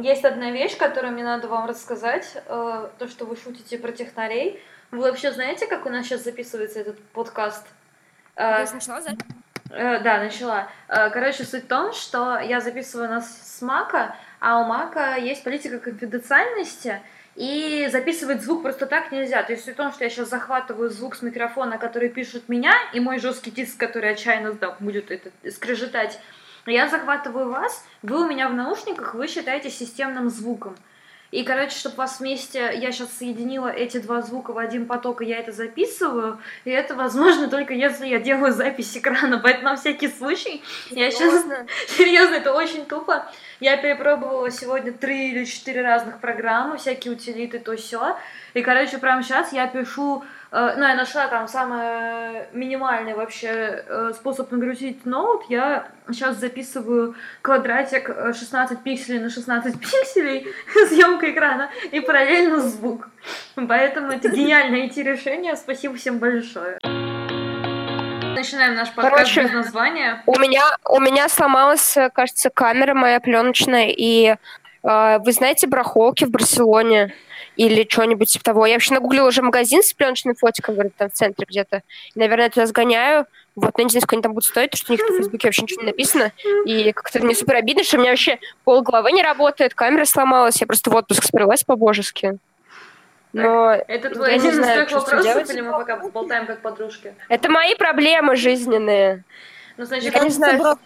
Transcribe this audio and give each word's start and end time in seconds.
есть 0.00 0.24
одна 0.24 0.50
вещь, 0.50 0.76
которую 0.76 1.12
мне 1.12 1.24
надо 1.24 1.48
вам 1.48 1.66
рассказать. 1.66 2.42
Э, 2.46 2.88
то, 2.98 3.08
что 3.08 3.24
вы 3.24 3.36
шутите 3.36 3.78
про 3.78 3.92
технарей. 3.92 4.62
Вы 4.90 5.00
вообще 5.00 5.32
знаете, 5.32 5.66
как 5.66 5.86
у 5.86 5.90
нас 5.90 6.06
сейчас 6.06 6.24
записывается 6.24 6.80
этот 6.80 6.98
подкаст? 7.10 7.66
Э, 8.36 8.64
Ты 8.66 8.74
начала 8.74 9.00
запись? 9.00 9.26
Э, 9.70 10.00
да, 10.00 10.18
начала. 10.18 10.68
Э, 10.88 11.10
короче, 11.10 11.44
суть 11.44 11.64
в 11.64 11.68
том, 11.68 11.92
что 11.92 12.38
я 12.38 12.60
записываю 12.60 13.08
нас 13.08 13.56
с 13.56 13.60
Мака, 13.60 14.16
а 14.40 14.60
у 14.60 14.64
Мака 14.64 15.16
есть 15.16 15.44
политика 15.44 15.78
конфиденциальности, 15.78 17.02
и 17.34 17.88
записывать 17.92 18.42
звук 18.42 18.62
просто 18.62 18.86
так 18.86 19.12
нельзя. 19.12 19.42
То 19.42 19.52
есть 19.52 19.64
суть 19.64 19.74
в 19.74 19.76
том, 19.76 19.92
что 19.92 20.04
я 20.04 20.10
сейчас 20.10 20.28
захватываю 20.28 20.90
звук 20.90 21.14
с 21.14 21.22
микрофона, 21.22 21.78
который 21.78 22.08
пишет 22.08 22.48
меня, 22.48 22.74
и 22.92 23.00
мой 23.00 23.18
жесткий 23.20 23.50
диск, 23.50 23.78
который 23.78 24.10
отчаянно 24.10 24.54
да, 24.54 24.74
будет 24.80 25.10
это 25.10 25.30
скрежетать, 25.50 26.18
я 26.66 26.88
захватываю 26.88 27.50
вас, 27.50 27.84
вы 28.02 28.24
у 28.24 28.28
меня 28.28 28.48
в 28.48 28.54
наушниках, 28.54 29.14
вы 29.14 29.26
считаете 29.28 29.70
системным 29.70 30.30
звуком. 30.30 30.76
И, 31.30 31.42
короче, 31.44 31.76
чтобы 31.76 31.96
вас 31.96 32.20
вместе, 32.20 32.72
я 32.74 32.90
сейчас 32.90 33.12
соединила 33.12 33.68
эти 33.68 33.98
два 33.98 34.22
звука 34.22 34.52
в 34.52 34.58
один 34.58 34.86
поток, 34.86 35.20
и 35.20 35.26
я 35.26 35.38
это 35.38 35.52
записываю, 35.52 36.38
и 36.64 36.70
это 36.70 36.94
возможно 36.94 37.48
только 37.48 37.74
если 37.74 38.06
я 38.06 38.18
делаю 38.18 38.52
запись 38.52 38.96
экрана, 38.96 39.38
поэтому 39.42 39.70
на 39.70 39.76
всякий 39.76 40.08
случай, 40.08 40.62
я 40.90 41.10
сейчас, 41.10 41.44
серьезно, 41.86 42.34
это 42.36 42.54
очень 42.54 42.86
тупо, 42.86 43.30
я 43.60 43.76
перепробовала 43.76 44.50
сегодня 44.50 44.90
три 44.92 45.32
или 45.32 45.44
четыре 45.44 45.82
разных 45.82 46.18
программы, 46.18 46.78
всякие 46.78 47.12
утилиты, 47.12 47.58
то 47.58 47.76
все. 47.76 48.16
И, 48.54 48.62
короче, 48.62 48.96
прямо 48.96 49.22
сейчас 49.22 49.52
я 49.52 49.66
пишу, 49.66 50.24
ну, 50.50 50.82
я 50.82 50.94
нашла 50.94 51.28
там 51.28 51.46
самый 51.46 52.48
минимальный 52.52 53.14
вообще 53.14 53.84
э, 53.86 54.12
способ 54.14 54.50
нагрузить 54.50 55.04
ноут. 55.04 55.42
Я 55.48 55.88
сейчас 56.10 56.36
записываю 56.36 57.14
квадратик 57.42 58.08
16 58.34 58.82
пикселей 58.82 59.20
на 59.20 59.30
16 59.30 59.74
пикселей, 59.80 60.46
съемка 60.88 61.30
экрана, 61.30 61.70
и 61.90 62.00
параллельно 62.00 62.60
звук. 62.60 63.10
Поэтому 63.54 64.12
это 64.12 64.28
гениально 64.34 64.78
найти 64.78 65.02
решение. 65.02 65.56
Спасибо 65.56 65.94
всем 65.96 66.18
большое 66.18 66.78
начинаем 68.38 68.76
наш 68.76 68.90
подкаст 68.92 69.16
Короче, 69.16 69.42
без 69.42 69.52
названия. 69.52 70.22
У 70.26 70.38
меня, 70.38 70.62
у 70.88 71.00
меня 71.00 71.28
сломалась, 71.28 71.96
кажется, 72.14 72.50
камера 72.50 72.94
моя 72.94 73.20
пленочная, 73.20 73.88
и 73.88 74.36
э, 74.82 75.18
вы 75.18 75.32
знаете 75.32 75.66
барахолки 75.66 76.24
в 76.24 76.30
Барселоне? 76.30 77.12
Или 77.58 77.86
что-нибудь 77.90 78.30
типа 78.30 78.44
того. 78.44 78.66
Я 78.66 78.74
вообще 78.74 78.94
нагуглила 78.94 79.26
уже 79.26 79.42
магазин 79.42 79.82
с 79.82 79.92
пленочным 79.92 80.36
фотиком, 80.36 80.74
говорит, 80.76 80.94
там 80.96 81.10
в 81.10 81.12
центре 81.12 81.44
где-то. 81.44 81.82
И, 82.14 82.18
наверное, 82.18 82.44
я 82.44 82.50
туда 82.50 82.66
сгоняю. 82.66 83.26
Вот, 83.56 83.76
но 83.76 83.82
не 83.82 83.90
знаю, 83.90 84.02
сколько 84.02 84.14
они 84.14 84.22
там 84.22 84.32
будут 84.32 84.48
стоить, 84.48 84.70
потому 84.70 84.84
что 84.84 84.92
у 84.92 84.96
них 84.96 85.10
на 85.10 85.16
Фейсбуке 85.16 85.48
вообще 85.48 85.62
ничего 85.62 85.80
не 85.82 85.88
написано. 85.88 86.32
И 86.64 86.92
как-то 86.92 87.18
мне 87.18 87.34
супер 87.34 87.56
обидно, 87.56 87.82
что 87.82 87.96
у 87.96 88.00
меня 88.00 88.10
вообще 88.10 88.38
пол 88.62 88.82
головы 88.82 89.10
не 89.10 89.24
работает, 89.24 89.74
камера 89.74 90.04
сломалась, 90.04 90.60
я 90.60 90.68
просто 90.68 90.88
в 90.88 90.94
отпуск 90.94 91.24
спрялась 91.24 91.64
по-божески. 91.64 92.38
Но 93.32 93.72
это 93.72 94.10
твой 94.10 94.36
один 94.36 94.60
из 94.60 94.66
трех 94.66 94.92
вопросов, 94.92 95.50
или 95.50 95.60
мы 95.60 95.72
пока 95.72 95.96
болтаем 95.96 96.46
как 96.46 96.62
подружки? 96.62 97.12
Это 97.28 97.50
мои 97.50 97.74
проблемы 97.74 98.36
жизненные. 98.36 99.24
Ну, 99.76 99.84
значит, 99.84 100.14
я 100.14 100.20
не 100.22 100.30
знаю. 100.30 100.78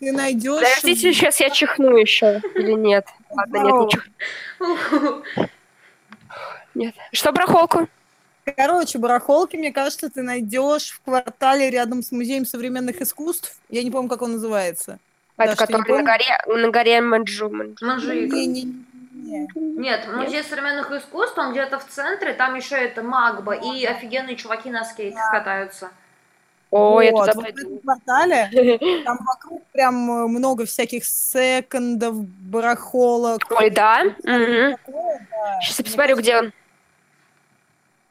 Ты 0.00 0.12
найдешь. 0.12 0.62
Подождите, 0.62 1.12
сейчас 1.12 1.40
я 1.40 1.50
чихну 1.50 1.96
еще 1.96 2.40
или 2.54 2.72
нет? 2.72 3.06
Ладно, 3.30 3.58
нет, 3.58 3.74
не 3.74 3.90
чихну. 3.90 5.22
Нет. 6.74 6.94
Что 7.12 7.32
барахолку? 7.32 7.88
Короче, 8.56 8.98
барахолки, 8.98 9.56
мне 9.56 9.72
кажется, 9.72 10.10
ты 10.10 10.22
найдешь 10.22 10.90
в 10.90 11.00
квартале 11.02 11.70
рядом 11.70 12.02
с 12.02 12.10
музеем 12.10 12.46
современных 12.46 13.00
искусств. 13.00 13.56
Я 13.68 13.82
не 13.82 13.90
помню, 13.90 14.08
как 14.08 14.22
он 14.22 14.32
называется. 14.32 14.98
А 15.36 15.46
это 15.46 15.56
который 15.56 16.02
на 16.02 16.02
горе, 16.02 16.38
на 16.46 16.70
горе 16.70 17.00
Манджу. 17.00 17.50
Манджу. 17.50 18.12
Не, 18.12 18.46
не, 18.46 18.62
не. 18.64 18.84
Нет, 19.54 20.08
музей 20.12 20.42
современных 20.42 20.90
искусств, 20.90 21.38
он 21.38 21.52
где-то 21.52 21.78
в 21.78 21.86
центре, 21.86 22.32
там 22.34 22.56
еще 22.56 22.76
это 22.76 23.02
Магба, 23.02 23.54
и 23.54 23.84
офигенные 23.84 24.36
чуваки 24.36 24.70
на 24.70 24.84
скейтах 24.84 25.22
да. 25.32 25.38
катаются. 25.38 25.90
О, 26.70 26.92
вот, 26.92 27.00
я 27.02 27.10
туда 27.10 27.32
вот 27.34 27.44
пойду. 27.44 27.78
в 27.78 27.82
квартале, 27.82 29.02
там 29.04 29.18
вокруг 29.26 29.66
прям 29.72 29.94
много 29.94 30.66
всяких 30.66 31.04
секондов, 31.04 32.24
барахолок. 32.24 33.40
Ой, 33.50 33.70
да? 33.70 34.02
Угу. 34.02 34.16
Такое, 34.24 35.26
да. 35.30 35.60
Сейчас 35.62 35.78
я 35.78 35.84
посмотрю, 35.84 36.16
где 36.16 36.36
он. 36.36 36.52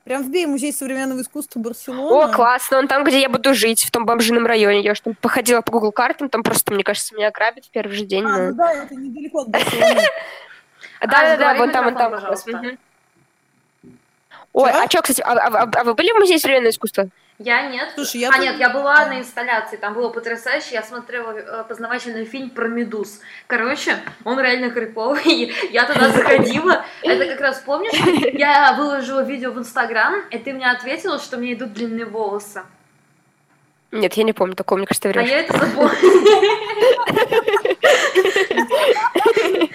Прям 0.10 0.24
вбей 0.24 0.48
музей 0.48 0.74
современного 0.74 1.22
искусства 1.22 1.60
Барселона. 1.60 2.32
О, 2.32 2.34
классно, 2.34 2.80
он 2.80 2.88
там, 2.88 3.04
где 3.04 3.22
я 3.22 3.30
буду 3.30 3.54
жить, 3.54 3.84
в 3.84 3.92
том 3.92 4.08
бомжином 4.08 4.48
районе. 4.48 4.82
Я 4.82 4.94
уж 4.94 5.02
там 5.02 5.14
походила 5.14 5.62
по 5.62 5.72
Google 5.72 5.92
картам, 5.92 6.30
там 6.30 6.42
просто, 6.42 6.74
мне 6.74 6.84
кажется, 6.84 7.14
меня 7.14 7.28
ограбят 7.28 7.66
в 7.66 7.70
первый 7.70 7.96
же 7.96 8.06
день. 8.06 8.26
А, 8.26 8.50
ну 8.50 8.56
да, 8.56 8.74
это 8.74 8.96
недалеко 8.96 9.42
от 9.42 9.50
Барселоны. 9.50 10.02
Да-да-да, 11.02 11.54
вот 11.54 11.72
там, 11.72 11.86
вот 11.86 11.96
там. 11.96 12.78
Ой, 14.54 14.72
а 14.72 14.90
что, 14.90 15.04
кстати, 15.04 15.22
а, 15.22 15.34
а, 15.34 15.70
а 15.72 15.84
вы 15.84 15.94
были 15.94 16.12
в 16.12 16.16
музее 16.16 16.40
современного 16.40 16.72
искусства? 16.72 17.10
Я 17.40 17.68
нет. 17.68 17.92
Слушай, 17.96 18.20
я 18.20 18.32
а 18.32 18.38
нет, 18.38 18.60
я 18.60 18.70
была 18.70 19.06
на 19.06 19.20
инсталляции, 19.20 19.78
там 19.78 19.94
было 19.94 20.10
потрясающе. 20.10 20.74
Я 20.74 20.84
смотрела 20.84 21.32
э, 21.32 21.64
познавательный 21.64 22.26
фильм 22.26 22.50
про 22.50 22.68
медуз. 22.68 23.22
Короче, 23.48 23.98
он 24.26 24.42
реально 24.42 24.72
криповый. 24.72 25.54
Я 25.72 25.86
туда 25.86 26.10
заходила. 26.10 26.84
Это 27.02 27.26
как 27.28 27.40
раз 27.40 27.60
помнишь? 27.60 27.94
Я 28.34 28.74
выложила 28.74 29.24
видео 29.24 29.52
в 29.52 29.60
Инстаграм, 29.60 30.16
и 30.32 30.38
ты 30.38 30.52
мне 30.52 30.70
ответила, 30.70 31.18
что 31.18 31.38
мне 31.38 31.54
идут 31.54 31.72
длинные 31.72 32.06
волосы. 32.06 32.64
Нет, 33.92 34.14
я 34.16 34.24
не 34.24 34.34
помню 34.34 34.56
такого, 34.56 34.78
мне 34.78 34.88
кажется, 34.88 35.10
ты 35.10 35.18
врешь. 35.18 35.30
А 35.30 35.32
я 35.32 35.40
это 35.40 35.58
запомнила. 35.58 35.92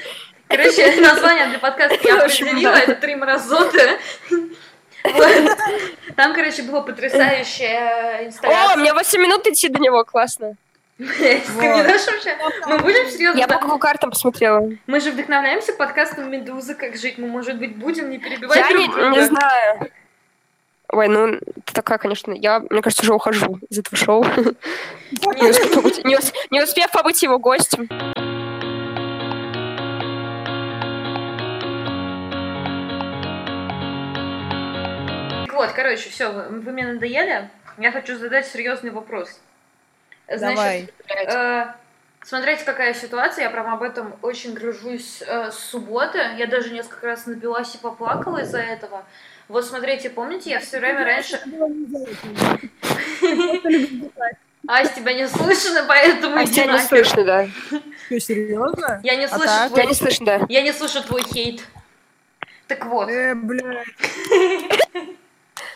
Короче, 0.49 1.01
название 1.01 1.47
для 1.47 1.59
подкаста 1.59 1.99
я 2.05 2.23
определила, 2.23 2.75
это 2.75 2.95
«Три 2.95 3.17
мразоты». 3.17 3.99
Там, 6.17 6.35
короче, 6.35 6.63
было 6.63 6.81
потрясающее 6.81 8.27
инсталляция. 8.27 8.75
О, 8.75 8.77
мне 8.77 8.93
8 8.93 9.21
минут 9.21 9.47
идти 9.47 9.69
до 9.69 9.79
него, 9.79 10.05
классно. 10.05 10.57
Мы 10.99 11.07
будем 11.07 13.11
серьезно... 13.11 13.39
Я 13.39 13.49
по 13.49 13.59
Google 13.59 13.79
картам 13.79 14.11
посмотрела. 14.11 14.71
Мы 14.87 15.01
же 15.01 15.11
вдохновляемся 15.11 15.73
подкастом 15.73 16.31
«Медузы. 16.31 16.75
Как 16.75 16.97
жить». 16.97 17.19
Мы, 17.19 17.27
может 17.27 17.59
быть, 17.59 17.77
будем 17.77 18.11
не 18.11 18.19
перебивать 18.19 18.57
Я 18.57 18.73
не, 18.73 19.25
знаю. 19.25 19.91
Ой, 20.89 21.09
ну, 21.09 21.39
ты 21.65 21.73
такая, 21.73 21.99
конечно, 21.99 22.33
я, 22.33 22.61
мне 22.71 22.81
кажется, 22.81 23.03
уже 23.03 23.13
ухожу 23.13 23.59
из 23.69 23.81
этого 23.81 23.97
шоу. 23.97 24.25
не 26.51 26.63
успев 26.63 26.91
побыть 26.93 27.23
его 27.23 27.39
гостем. 27.39 27.89
Вот, 35.67 35.75
короче, 35.75 36.11
все, 36.11 36.31
вы, 36.31 36.61
вы 36.61 36.73
мне 36.73 36.87
надоели. 36.87 37.51
Я 37.79 37.93
хочу 37.93 38.17
задать 38.17 38.47
серьезный 38.47 38.91
вопрос. 38.91 39.41
Значит, 40.29 40.57
Давай. 40.57 40.89
Э, 41.27 41.75
смотрите, 42.23 42.65
какая 42.65 42.95
ситуация. 42.95 43.45
Я 43.45 43.51
прям 43.51 43.73
об 43.73 43.83
этом 43.83 44.15
очень 44.23 44.55
гружусь 44.55 45.23
э, 45.27 45.51
с 45.51 45.59
субботы. 45.59 46.19
Я 46.39 46.47
даже 46.47 46.73
несколько 46.73 47.07
раз 47.07 47.27
напилась 47.27 47.75
и 47.75 47.79
поплакала 47.79 48.43
из-за 48.43 48.59
этого. 48.59 49.05
Вот 49.49 49.67
смотрите, 49.67 50.09
помните, 50.09 50.51
я 50.51 50.61
все 50.61 50.79
время 50.79 51.05
раньше... 51.05 51.41
Ась, 54.67 54.93
тебя 54.93 55.13
не 55.13 55.29
слышно, 55.29 55.85
поэтому 55.87 56.39
а 56.39 56.47
тебя 56.47 56.73
не 56.73 56.79
слышно, 56.79 57.25
да. 57.25 57.47
Что, 58.07 58.19
серьезно? 58.19 59.01
Я 59.03 59.17
не 59.17 59.27
а 59.27 59.29
слышу 59.29 59.69
твой... 59.69 59.81
Я 59.81 59.87
не 59.87 59.95
слышно, 59.95 60.27
да. 60.27 60.47
Я 60.49 60.63
не 60.63 60.73
слышу 60.73 61.03
твой 61.03 61.23
хейт. 61.23 61.63
Так 62.67 62.87
вот. 62.87 63.11
Э, 63.11 63.35
блядь. 63.35 63.87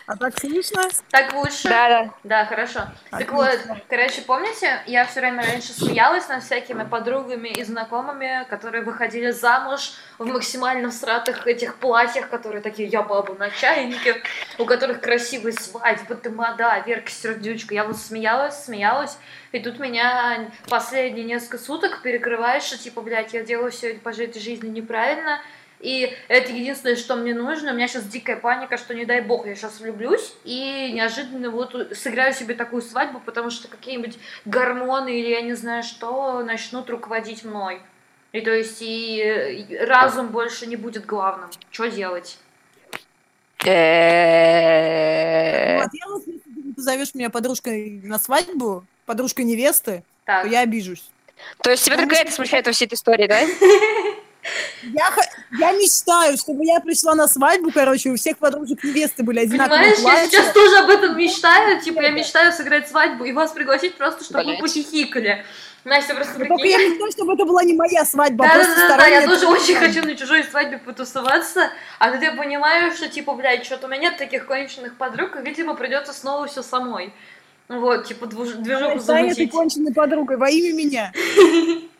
А 0.09 0.17
так 0.17 0.39
слышно? 0.39 0.81
Так 1.11 1.33
лучше? 1.35 1.69
Да, 1.69 1.87
да. 1.87 2.13
Да, 2.23 2.45
хорошо. 2.45 2.79
Отлично. 3.11 3.19
Так 3.19 3.31
вот, 3.31 3.77
короче, 3.87 4.23
помните, 4.23 4.81
я 4.87 5.05
все 5.05 5.19
время 5.19 5.43
раньше 5.43 5.71
смеялась 5.71 6.27
над 6.27 6.43
всякими 6.43 6.83
подругами 6.83 7.49
и 7.49 7.63
знакомыми, 7.63 8.43
которые 8.49 8.83
выходили 8.83 9.29
замуж 9.29 9.91
в 10.17 10.25
максимально 10.25 10.89
всратых 10.89 11.45
этих 11.45 11.75
платьях, 11.75 12.27
которые 12.29 12.63
такие, 12.63 12.89
я 12.89 13.03
баба 13.03 13.35
на 13.35 13.51
чайнике, 13.51 14.15
у 14.57 14.65
которых 14.65 14.99
красивые 14.99 15.53
свадьбы, 15.53 16.15
ты 16.15 16.31
мода, 16.31 16.81
Верка 16.87 17.11
Сердючка. 17.11 17.75
Я 17.75 17.83
вот 17.83 17.97
смеялась, 17.97 18.63
смеялась, 18.63 19.15
и 19.51 19.59
тут 19.59 19.77
меня 19.77 20.49
последние 20.69 21.23
несколько 21.23 21.59
суток 21.59 22.01
перекрывает, 22.01 22.63
что 22.63 22.79
типа, 22.79 23.01
блядь, 23.01 23.35
я 23.35 23.43
делаю 23.43 23.71
все 23.71 23.93
по 23.93 24.09
этой 24.09 24.41
жизни 24.41 24.69
неправильно, 24.69 25.39
и 25.79 26.13
это 26.27 26.51
единственное, 26.51 26.97
что 26.97 27.15
мне 27.15 27.33
нужно. 27.33 27.71
У 27.71 27.75
меня 27.75 27.87
сейчас 27.87 28.03
дикая 28.03 28.35
паника, 28.35 28.77
что 28.77 28.93
не 28.93 29.05
дай 29.05 29.21
бог, 29.21 29.45
я 29.45 29.55
сейчас 29.55 29.79
влюблюсь 29.79 30.33
и 30.43 30.91
неожиданно 30.93 31.49
вот 31.49 31.73
сыграю 31.95 32.33
себе 32.33 32.53
такую 32.53 32.81
свадьбу, 32.81 33.21
потому 33.21 33.49
что 33.49 33.69
какие-нибудь 33.69 34.17
гормоны 34.45 35.19
или 35.19 35.29
я 35.29 35.41
не 35.41 35.53
знаю 35.53 35.83
что 35.83 36.43
начнут 36.43 36.89
руководить 36.89 37.45
мной. 37.45 37.81
И 38.33 38.41
то 38.41 38.51
есть 38.51 38.79
и 38.81 39.79
разум 39.81 40.27
больше 40.27 40.67
не 40.67 40.75
будет 40.75 41.05
главным. 41.05 41.49
Что 41.71 41.87
делать? 41.87 42.37
Вот, 45.81 45.93
если 45.93 46.39
ты 46.39 46.73
позовешь 46.75 47.15
меня 47.15 47.29
подружкой 47.29 48.01
на 48.03 48.19
свадьбу, 48.19 48.85
подружкой 49.05 49.45
невесты, 49.45 50.03
то 50.25 50.45
я 50.45 50.59
обижусь. 50.61 51.09
То 51.63 51.71
есть 51.71 51.85
тебя 51.85 51.95
только 51.97 52.15
это 52.15 52.31
смущает 52.31 52.65
во 52.67 52.73
всей 52.73 52.85
этой 52.85 52.95
истории, 52.95 53.27
да? 53.27 53.39
Я, 54.83 55.13
я 55.59 55.71
мечтаю, 55.73 56.37
чтобы 56.37 56.65
я 56.65 56.79
пришла 56.79 57.15
на 57.15 57.27
свадьбу, 57.27 57.71
короче, 57.71 58.09
у 58.09 58.15
всех 58.15 58.37
подружек 58.37 58.83
невесты 58.83 59.23
были 59.23 59.39
одинаковые 59.39 59.93
Понимаешь, 59.93 60.01
платья. 60.01 60.21
я 60.21 60.29
сейчас 60.29 60.53
тоже 60.53 60.77
об 60.77 60.89
этом 60.89 61.17
мечтаю, 61.17 61.81
типа, 61.81 62.01
я 62.01 62.11
мечтаю 62.11 62.53
сыграть 62.53 62.87
свадьбу 62.87 63.25
и 63.25 63.33
вас 63.33 63.51
пригласить 63.51 63.95
просто, 63.95 64.23
чтобы 64.23 64.43
Блять. 64.43 64.61
вы 64.61 64.67
похихикали. 64.67 65.45
Настя 65.85 66.13
просто 66.13 66.39
ну, 66.39 66.45
Только 66.45 66.67
я 66.67 66.77
мечтаю, 66.77 67.11
чтобы 67.11 67.33
это 67.33 67.45
была 67.45 67.63
не 67.63 67.73
моя 67.73 68.05
свадьба, 68.05 68.45
да, 68.45 68.51
а 68.51 68.55
просто 68.55 68.75
да, 68.75 68.87
да, 68.89 68.97
да, 68.97 69.07
я 69.07 69.27
тоже 69.27 69.47
очень 69.47 69.75
хочу 69.75 70.03
на 70.03 70.15
чужой 70.15 70.43
свадьбе 70.43 70.77
потусоваться, 70.77 71.69
а 71.99 72.11
тут 72.11 72.21
я 72.21 72.33
понимаю, 72.33 72.93
что, 72.93 73.07
типа, 73.07 73.33
блядь, 73.33 73.65
что-то 73.65 73.87
у 73.87 73.89
меня 73.89 74.09
нет 74.09 74.17
таких 74.17 74.45
конченых 74.45 74.95
подруг, 74.95 75.37
и, 75.37 75.41
видимо, 75.41 75.75
придется 75.75 76.13
снова 76.13 76.47
все 76.47 76.63
самой. 76.63 77.13
Вот, 77.69 78.07
типа, 78.07 78.25
движуху 78.25 78.99
замутить. 78.99 79.03
Станет 79.03 79.35
ты 79.35 79.47
конченной 79.47 79.93
подругой 79.93 80.37
во 80.37 80.49
имя 80.49 80.73
меня. 80.73 81.13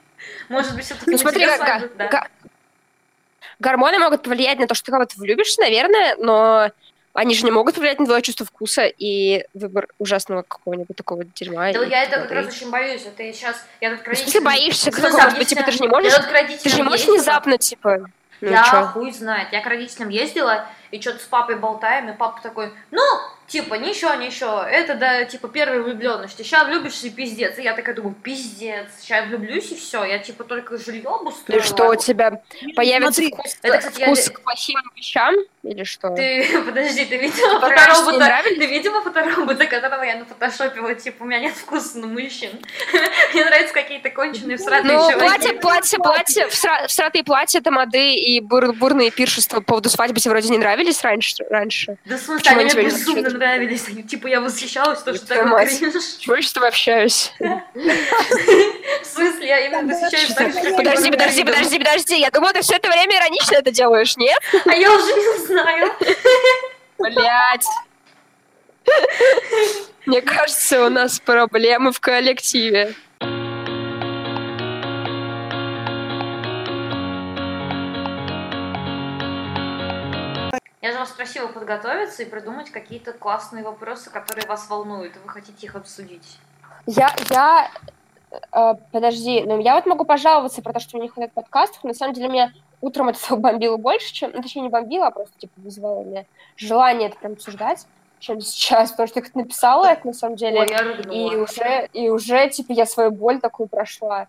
Может 0.49 0.75
быть, 0.75 0.85
все-таки 0.85 1.11
ну, 1.11 1.17
смотри, 1.17 1.45
как, 1.45 1.95
да. 1.97 2.27
гормоны 3.59 3.99
могут 3.99 4.23
повлиять 4.23 4.59
на 4.59 4.67
то, 4.67 4.75
что 4.75 4.85
ты 4.85 4.91
кого-то 4.91 5.15
влюбишься, 5.17 5.61
наверное, 5.61 6.15
но 6.17 6.71
они 7.13 7.35
же 7.35 7.43
не 7.43 7.51
могут 7.51 7.75
повлиять 7.75 7.99
на 7.99 8.05
твое 8.05 8.21
чувство 8.21 8.45
вкуса 8.45 8.85
и 8.85 9.45
выбор 9.53 9.87
ужасного 9.97 10.43
какого-нибудь 10.43 10.95
такого 10.95 11.23
дерьма. 11.25 11.73
Да, 11.73 11.83
я 11.83 12.03
это 12.03 12.21
как 12.21 12.31
раз 12.31 12.47
очень 12.47 12.69
боюсь. 12.69 13.03
Это 13.05 13.33
сейчас... 13.33 13.65
Я 13.81 13.91
тут 13.91 14.01
к 14.01 14.07
родителям... 14.07 14.31
Ты 14.31 14.41
боишься? 14.41 14.91
Кто 14.91 15.09
может 15.09 15.47
типа, 15.47 15.63
ты 15.63 15.71
же 15.71 15.79
не 15.79 15.87
можешь... 15.87 16.13
Ты 16.63 16.69
же 16.69 16.75
не 16.77 16.83
можешь 16.83 17.07
внезапно, 17.07 17.57
типа... 17.57 18.09
Ну, 18.41 18.49
я 18.49 18.63
чё? 18.63 18.85
хуй 18.87 19.11
знает. 19.11 19.49
Я 19.51 19.61
к 19.61 19.65
родителям 19.65 20.09
ездила, 20.09 20.65
и 20.91 21.01
что-то 21.01 21.19
с 21.19 21.27
папой 21.27 21.57
болтаем, 21.57 22.09
и 22.09 22.15
папа 22.15 22.41
такой, 22.41 22.71
ну, 22.89 23.03
типа, 23.49 23.75
ничего, 23.75 24.13
ничего, 24.13 24.61
это, 24.61 24.95
да, 24.95 25.25
типа, 25.25 25.49
первая 25.49 25.81
влюбленность. 25.81 26.37
Сейчас 26.37 26.67
влюбишься 26.67 27.07
и 27.07 27.09
пиздец. 27.09 27.57
И 27.57 27.63
я 27.63 27.73
такая 27.73 27.95
думаю, 27.95 28.15
пиздец, 28.15 28.87
сейчас 29.01 29.27
влюблюсь 29.27 29.71
и 29.71 29.75
все. 29.75 30.03
Я, 30.03 30.19
типа, 30.19 30.43
только 30.43 30.77
жилье 30.77 31.09
обустроила. 31.09 31.61
Ну 31.61 31.67
что, 31.67 31.89
у 31.89 31.95
тебя 31.95 32.41
появится 32.75 33.21
Смотри, 33.21 33.33
вкус, 33.33 33.57
это, 33.61 33.77
кстати, 33.79 34.03
вкус 34.03 34.27
я... 34.27 34.33
к 34.33 34.41
плохим 34.41 34.79
вещам? 34.95 35.35
Или 35.63 35.83
что? 35.83 36.09
Ты, 36.15 36.61
подожди, 36.65 37.05
ты 37.05 37.17
видела 37.17 37.59
фоторобота? 37.59 38.43
Ты 38.43 38.65
видела 38.65 39.01
фоторобота, 39.01 39.65
которого 39.65 40.03
я 40.03 40.15
нафотошопила? 40.15 40.95
Типа, 40.95 41.23
у 41.23 41.25
меня 41.25 41.39
нет 41.39 41.55
вкуса 41.55 41.97
на 41.99 42.07
мужчин. 42.07 42.51
Мне 43.33 43.45
нравятся 43.45 43.73
какие-то 43.73 44.09
конченые 44.09 44.57
всратые 44.57 44.93
Ну, 44.93 45.11
платье, 45.11 45.53
платье, 45.53 45.99
платье, 45.99 46.47
всратые 46.47 47.23
платья, 47.23 47.61
тамады 47.61 48.15
и 48.15 48.39
бурные 48.39 49.11
пиршества 49.11 49.57
по 49.57 49.65
поводу 49.69 49.89
свадьбы 49.89 50.19
тебе 50.19 50.31
вроде 50.31 50.49
не 50.49 50.57
нравились 50.57 51.01
раньше? 51.03 51.43
раньше? 51.49 51.97
Да, 52.05 52.17
в 52.17 52.21
смысле, 52.21 52.51
они 52.51 52.73
безумно 52.73 53.29
нравились. 53.39 53.85
Типа, 54.07 54.27
я 54.27 54.41
восхищалась, 54.41 55.01
то, 55.01 55.13
что 55.15 55.25
такое 55.25 55.65
кринж. 55.65 56.03
Чего 56.19 56.35
я 56.35 56.41
с 56.41 56.53
тобой 56.53 56.69
общаюсь? 56.69 57.33
В 57.39 59.05
смысле, 59.05 59.47
я 59.47 59.65
именно 59.65 59.93
восхищаюсь. 59.93 60.33
Подожди, 60.75 61.09
подожди, 61.09 61.43
подожди, 61.43 61.77
подожди. 61.79 62.19
Я 62.19 62.29
думала, 62.29 62.53
ты 62.53 62.61
все 62.61 62.75
это 62.75 62.89
время 62.89 63.17
иронично 63.17 63.55
это 63.55 63.71
делаешь, 63.71 64.17
нет? 64.17 64.39
А 64.65 64.75
я 64.75 64.91
уже 64.93 65.13
не 65.13 65.45
знаю. 65.47 65.93
Блять. 66.99 67.65
Мне 70.05 70.21
кажется, 70.21 70.85
у 70.85 70.89
нас 70.89 71.19
проблемы 71.19 71.91
в 71.91 71.99
коллективе. 71.99 72.95
Я 80.81 80.93
же 80.93 80.99
вас 80.99 81.11
просила 81.11 81.47
подготовиться 81.47 82.23
и 82.23 82.25
придумать 82.25 82.69
какие-то 82.69 83.11
классные 83.11 83.63
вопросы, 83.63 84.09
которые 84.09 84.47
вас 84.47 84.69
волнуют, 84.69 85.15
и 85.15 85.19
вы 85.19 85.29
хотите 85.29 85.65
их 85.65 85.75
обсудить. 85.75 86.37
Я, 86.85 87.13
я, 87.29 87.69
э, 88.51 88.75
подожди, 88.91 89.43
ну 89.43 89.59
я 89.59 89.75
вот 89.75 89.85
могу 89.85 90.05
пожаловаться 90.05 90.61
про 90.61 90.73
то, 90.73 90.79
что 90.79 90.97
мне 90.97 91.07
не 91.07 91.09
хватает 91.09 91.33
подкастов. 91.33 91.83
На 91.83 91.93
самом 91.93 92.13
деле 92.13 92.29
меня 92.29 92.53
утром 92.79 93.09
это 93.09 93.19
все 93.19 93.35
бомбило 93.35 93.77
больше, 93.77 94.13
чем, 94.13 94.31
ну, 94.33 94.41
точнее 94.41 94.63
не 94.63 94.69
бомбило, 94.69 95.07
а 95.07 95.11
просто 95.11 95.37
типа 95.37 95.53
вызывало 95.57 96.03
мне 96.03 96.25
желание 96.55 97.09
это 97.09 97.17
прям 97.17 97.33
обсуждать 97.33 97.85
чем 98.19 98.41
сейчас, 98.41 98.91
потому 98.91 99.07
что 99.07 99.19
я 99.19 99.23
как-то 99.23 99.39
написала 99.39 99.85
это 99.85 100.07
на 100.07 100.13
самом 100.13 100.35
деле, 100.35 100.59
Ой, 100.59 101.31
и 101.31 101.35
уже, 101.35 101.89
и 101.93 102.09
уже, 102.09 102.49
типа, 102.49 102.73
я 102.73 102.85
свою 102.85 103.11
боль 103.11 103.39
такую 103.39 103.67
прошла. 103.67 104.27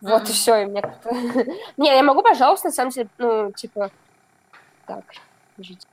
Вот 0.00 0.22
mm-hmm. 0.22 0.30
и 0.30 0.32
все, 0.32 0.62
и 0.62 0.66
мне 0.66 0.82
как-то... 0.82 1.14
Не, 1.76 1.94
я 1.94 2.02
могу, 2.02 2.22
пожалуйста, 2.22 2.68
на 2.68 2.72
самом 2.72 2.90
деле, 2.90 3.08
ну, 3.18 3.52
типа, 3.52 3.90
так, 4.86 5.04
жить. 5.62 5.86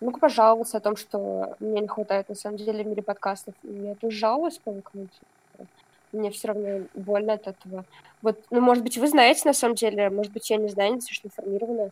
Могу 0.00 0.20
пожаловаться 0.20 0.76
о 0.76 0.80
том, 0.80 0.96
что 0.96 1.56
мне 1.58 1.80
не 1.80 1.88
хватает, 1.88 2.28
на 2.28 2.34
самом 2.34 2.56
деле, 2.56 2.84
в 2.84 2.86
мире 2.86 3.02
подкастов. 3.02 3.54
Я 3.64 3.94
тоже 3.96 4.16
жалуюсь, 4.16 4.58
по 4.58 4.72
Мне 6.12 6.30
все 6.30 6.48
равно 6.48 6.82
больно 6.94 7.32
от 7.32 7.48
этого. 7.48 7.84
Вот, 8.22 8.38
ну, 8.50 8.60
может 8.60 8.84
быть, 8.84 8.96
вы 8.96 9.08
знаете, 9.08 9.42
на 9.44 9.54
самом 9.54 9.74
деле, 9.74 10.08
может 10.10 10.32
быть, 10.32 10.48
я 10.50 10.56
не 10.56 10.68
знаю, 10.68 10.94
не 10.94 11.00
слишком 11.00 11.30
информирована. 11.30 11.90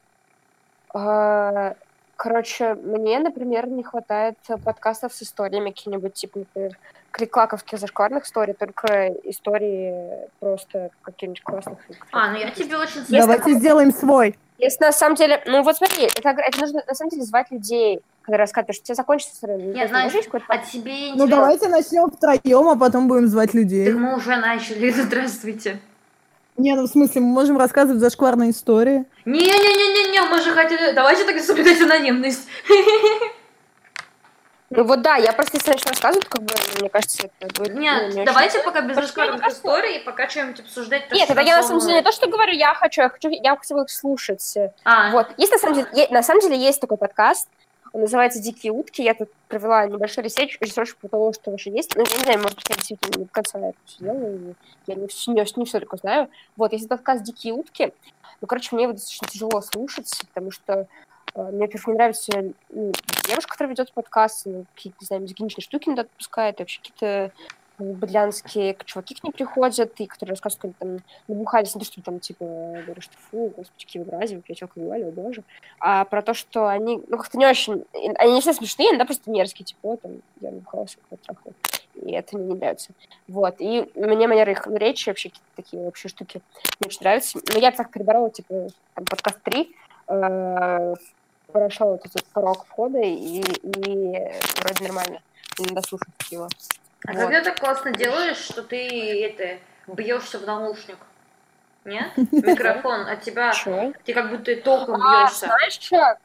Короче, 2.17 2.75
мне, 2.75 3.19
например, 3.19 3.67
не 3.69 3.83
хватает 3.83 4.39
подкастов 4.65 5.13
с 5.13 5.23
историями 5.23 5.71
какие-нибудь, 5.71 6.15
типа, 6.15 6.39
например, 6.39 6.79
криклаковских 7.11 7.79
зашкварных 7.79 8.25
историй, 8.25 8.55
только 8.55 9.09
истории 9.25 10.29
просто 10.39 10.91
каких-нибудь 11.03 11.43
классных. 11.43 11.79
А, 12.13 12.31
ну 12.31 12.39
я 12.39 12.51
тебе 12.51 12.77
очень... 12.77 13.05
Давайте 13.09 13.55
сделаем 13.55 13.93
свой. 13.93 14.37
Если 14.59 14.85
на 14.85 14.93
самом 14.93 15.17
деле, 15.17 15.43
ну 15.47 15.63
вот 15.63 15.77
смотри, 15.77 16.05
это, 16.05 16.31
это 16.31 16.61
нужно 16.61 16.83
на 16.87 16.95
самом 16.95 17.11
деле 17.11 17.23
звать 17.23 17.51
людей, 17.51 18.01
когда 18.23 18.39
рассказываешь, 18.39 18.77
что 18.77 18.87
тебе 18.87 18.95
закончится 18.95 19.35
все 19.37 19.47
равно. 19.47 19.73
Я 19.73 19.87
знаю, 19.87 20.11
а 20.49 20.59
тебе 20.59 21.13
Ну 21.15 21.27
давайте 21.27 21.69
начнем 21.69 22.11
втроем, 22.11 22.69
а 22.69 22.77
потом 22.77 23.09
будем 23.09 23.27
звать 23.27 23.55
людей. 23.55 23.87
Так 23.87 23.97
мы 23.97 24.17
уже 24.17 24.37
начали, 24.37 24.91
здравствуйте. 24.97 25.81
Не, 26.57 26.75
ну 26.75 26.85
в 26.85 26.87
смысле, 26.87 27.21
мы 27.21 27.29
можем 27.29 27.59
рассказывать 27.59 28.01
зашкварные 28.01 28.51
истории. 28.51 29.05
Не-не-не-не-не, 29.27 30.23
мы 30.23 30.41
же 30.41 30.53
хотели... 30.53 30.93
Давайте 30.93 31.25
так 31.25 31.39
соблюдать 31.41 31.81
анонимность. 31.83 32.49
Ну 34.77 34.85
вот 34.85 35.01
да, 35.01 35.17
я 35.17 35.33
просто 35.33 35.57
если 35.57 35.71
начну 35.71 35.91
рассказывать, 35.91 36.29
как 36.29 36.43
бы, 36.43 36.53
мне 36.79 36.91
кажется, 36.91 37.31
это 37.41 37.63
будет... 37.63 37.75
Нет, 37.75 38.09
ну, 38.11 38.21
не 38.21 38.25
давайте 38.27 38.61
пока 38.61 38.83
без 38.83 38.95
зашкварных 38.95 39.47
историй, 39.47 40.01
пока 40.01 40.29
что-нибудь 40.29 40.61
обсуждать. 40.61 41.11
Нет, 41.11 41.31
это 41.31 41.41
я 41.41 41.57
на 41.57 41.63
самом 41.63 41.81
деле 41.81 41.95
не 41.95 42.03
то, 42.03 42.13
что 42.13 42.29
говорю, 42.29 42.53
я 42.53 42.75
хочу, 42.75 43.01
я 43.01 43.09
хочу, 43.09 43.31
я 43.31 43.57
хочу 43.57 43.83
их 43.83 43.91
слушать. 43.91 44.55
А. 44.85 45.11
Вот, 45.13 45.29
есть 45.39 45.51
на 45.51 45.59
самом 45.59 45.77
деле, 45.77 45.89
есть, 45.95 46.11
на 46.11 46.23
самом 46.23 46.43
деле 46.43 46.59
есть 46.59 46.81
такой 46.81 46.99
подкаст, 46.99 47.49
он 47.93 48.03
называется 48.03 48.39
«Дикие 48.41 48.73
утки». 48.73 49.03
Я 49.03 49.15
тут 49.15 49.31
провела 49.49 49.87
небольшой 49.87 50.25
research, 50.25 50.59
research 50.61 50.95
по 50.97 51.09
тому, 51.09 51.33
что 51.33 51.51
вообще 51.51 51.71
есть. 51.71 51.97
Ну, 51.97 52.05
я 52.05 52.17
не 52.19 52.25
знаю, 52.25 52.43
может 52.43 52.57
быть, 52.57 52.69
я 52.69 52.75
действительно 52.75 53.19
не 53.19 53.25
до 53.25 53.31
конца 53.31 53.59
это 53.59 53.79
все 53.87 54.05
делаю, 54.05 54.55
я 54.87 54.95
не, 54.95 55.01
не, 55.03 55.59
не 55.59 55.65
все 55.65 55.81
только 55.81 55.97
знаю. 55.97 56.29
Вот, 56.57 56.75
есть 56.75 56.87
подкаст 56.87 57.23
«Дикие 57.23 57.55
утки». 57.55 57.95
Ну, 58.43 58.47
короче, 58.47 58.75
мне 58.75 58.83
его 58.85 58.93
достаточно 58.93 59.29
тяжело 59.29 59.63
слушать, 59.63 60.13
потому 60.29 60.51
что 60.51 60.87
мне, 61.35 61.61
во-первых, 61.61 61.87
не 61.89 61.95
нравится 61.95 62.33
девушка, 62.71 63.53
которая 63.53 63.73
ведет 63.73 63.93
подкаст, 63.93 64.47
ну, 64.47 64.65
какие-то, 64.75 64.99
не 65.01 65.07
знаю, 65.07 65.23
мизогиничные 65.23 65.63
штуки 65.63 65.89
иногда 65.89 66.03
отпускает, 66.03 66.59
и 66.59 66.63
вообще 66.63 66.81
какие-то 66.81 67.33
быдлянские 67.79 68.77
чуваки 68.87 69.15
к 69.15 69.23
ней 69.23 69.33
приходят, 69.33 70.01
и 70.01 70.07
которые 70.07 70.33
рассказывают, 70.33 70.77
как 70.79 70.89
там 70.89 71.01
набухались, 71.29 71.75
не 71.75 71.81
то, 71.81 71.85
что 71.85 72.03
там, 72.03 72.21
типа, 72.21 72.45
говорят, 72.45 73.03
что 73.03 73.15
фу, 73.31 73.53
господи, 73.55 73.85
какие 73.85 74.03
вы 74.03 74.11
мрази, 74.11 74.37
вы 74.37 74.41
пьете 74.41 74.65
алкоголь, 74.65 75.05
о 75.05 75.11
боже, 75.11 75.43
а 75.79 76.05
про 76.07 76.23
то, 76.23 76.33
что 76.33 76.69
они, 76.69 77.03
ну, 77.09 77.19
как-то 77.19 77.37
не 77.37 77.47
очень, 77.47 77.85
они 77.93 78.35
не 78.35 78.41
все 78.41 78.55
смешные, 78.55 78.89
иногда 78.89 79.05
просто 79.05 79.31
мерзкие, 79.31 79.67
типа, 79.67 79.99
там, 79.99 80.13
я 80.41 80.53
набухался, 80.53 80.97
как 81.11 81.21
трахал, 81.21 81.53
и 81.95 82.13
это 82.13 82.37
мне 82.37 82.47
не 82.47 82.55
нравится. 82.55 82.93
Вот, 83.29 83.57
и 83.59 83.91
мне 83.95 84.27
манеры 84.29 84.53
их 84.53 84.67
речи, 84.67 85.09
вообще 85.09 85.29
какие-то 85.29 85.57
такие 85.57 85.83
вообще 85.83 86.09
штуки 86.09 86.41
мне 86.81 86.87
очень 86.89 87.01
нравятся. 87.01 87.39
Но 87.53 87.59
я 87.59 87.73
так 87.73 87.91
переборола, 87.91 88.31
типа, 88.31 88.69
там, 88.95 89.05
подкаст 89.05 89.43
3, 89.43 89.75
прошел 90.07 91.91
вот 91.91 92.05
этот 92.05 92.25
порог 92.27 92.67
входа, 92.67 92.99
и, 92.99 93.41
и 93.41 94.33
вроде 94.61 94.85
нормально. 94.85 95.21
Иногда 95.59 95.81
слушать 95.83 96.09
его. 96.31 96.49
А 97.07 97.13
вот. 97.13 97.21
когда 97.21 97.41
так 97.43 97.59
классно 97.61 97.93
делаешь, 97.93 98.37
что 98.37 98.63
ты 98.63 99.25
это 99.25 99.59
бьешься 99.87 100.39
в 100.39 100.47
наушник? 100.47 100.99
Нет? 101.85 102.11
Микрофон 102.33 103.07
от 103.09 103.23
тебя. 103.23 103.53
Чё? 103.53 103.93
Ты 104.05 104.13
как 104.13 104.31
будто 104.31 104.55
током 104.57 105.01
а, 105.03 105.25
бьешься. 105.25 105.47
Знаешь 105.47 105.79
что? 105.81 106.19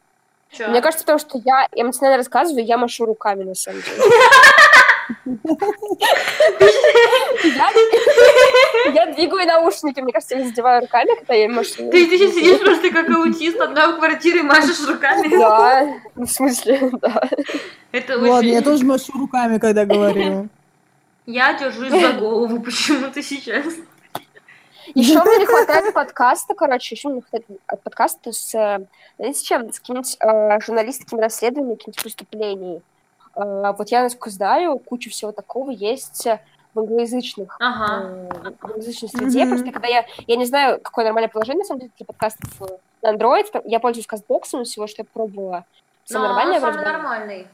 Чё? 0.50 0.68
Мне 0.68 0.82
кажется, 0.82 1.06
потому 1.06 1.20
что 1.20 1.40
я 1.46 1.68
эмоционально 1.72 2.18
рассказываю, 2.18 2.66
я 2.66 2.78
машу 2.78 3.06
руками 3.06 3.44
на 3.44 3.56
самом 3.56 3.82
деле. 3.82 4.02
Я 8.94 9.06
двигаю 9.14 9.48
наушники, 9.48 10.00
мне 10.00 10.14
кажется, 10.14 10.38
я 10.38 10.46
задеваю 10.46 10.82
руками, 10.82 11.16
когда 11.18 11.34
я 11.34 11.50
машу. 11.50 11.90
Ты 11.90 12.06
здесь 12.06 12.34
сидишь 12.34 12.60
просто 12.60 12.92
как 12.92 13.10
аутист, 13.10 13.60
одна 13.60 13.92
в 13.92 13.98
квартире 13.98 14.44
машешь 14.44 14.88
руками. 14.88 15.28
Да, 15.30 15.88
в 16.16 16.28
смысле, 16.28 16.92
да. 17.02 17.24
Это 17.92 18.18
Ладно, 18.18 18.48
я 18.48 18.62
тоже 18.62 18.86
машу 18.86 19.12
руками, 19.14 19.58
когда 19.58 19.86
говорю. 19.86 20.50
Я 21.26 21.54
держусь 21.54 21.92
за 21.92 22.14
голову 22.14 22.60
почему-то 22.62 23.22
сейчас. 23.22 23.66
Еще 24.94 25.24
мне 25.24 25.38
не 25.38 25.46
хватает 25.46 25.94
подкаста, 25.94 26.54
короче, 26.54 26.96
еще 26.96 27.10
мне 27.10 27.18
не 27.18 27.22
хватает 27.22 27.46
подкаста 27.84 28.32
с, 28.32 28.50
знаете, 29.18 29.44
чем, 29.44 29.72
с 29.72 29.80
какими-нибудь 29.80 30.18
э, 30.20 30.60
журналистскими 30.60 31.22
расследованиями, 31.22 31.76
каких-нибудь 31.76 32.02
преступлений. 32.02 32.82
А, 33.34 33.74
вот 33.74 33.90
я, 33.90 34.04
насколько 34.04 34.30
знаю, 34.30 34.78
куча 34.80 35.10
всего 35.10 35.32
такого 35.32 35.72
есть 35.72 36.28
в 36.74 36.80
англоязычных, 36.80 37.58
Ага. 37.60 38.04
э, 38.06 38.30
в 38.60 38.66
англоязычной 38.66 39.10
среде. 39.10 39.42
Мгм. 39.46 39.50
Просто 39.56 39.72
когда 39.72 39.88
я, 39.88 40.06
я 40.28 40.36
не 40.38 40.46
знаю, 40.46 40.80
какое 40.82 41.06
нормальное 41.06 41.30
положение, 41.30 41.60
на 41.60 41.66
самом 41.66 41.82
деле, 41.82 41.92
для 41.98 42.06
подкастов 42.06 42.50
э, 42.62 42.78
на 43.02 43.14
Android, 43.14 43.62
я 43.66 43.80
пользуюсь 43.80 44.08
кастбоксом 44.08 44.64
всего, 44.64 44.88
что 44.88 45.02
я 45.02 45.08
пробовала. 45.12 45.66
Все 46.06 46.18
Но 46.18 46.28
нормально, 46.28 46.56
он 46.56 46.62
вроде 46.62 46.78
самый 46.80 46.92
нормальный. 46.94 47.48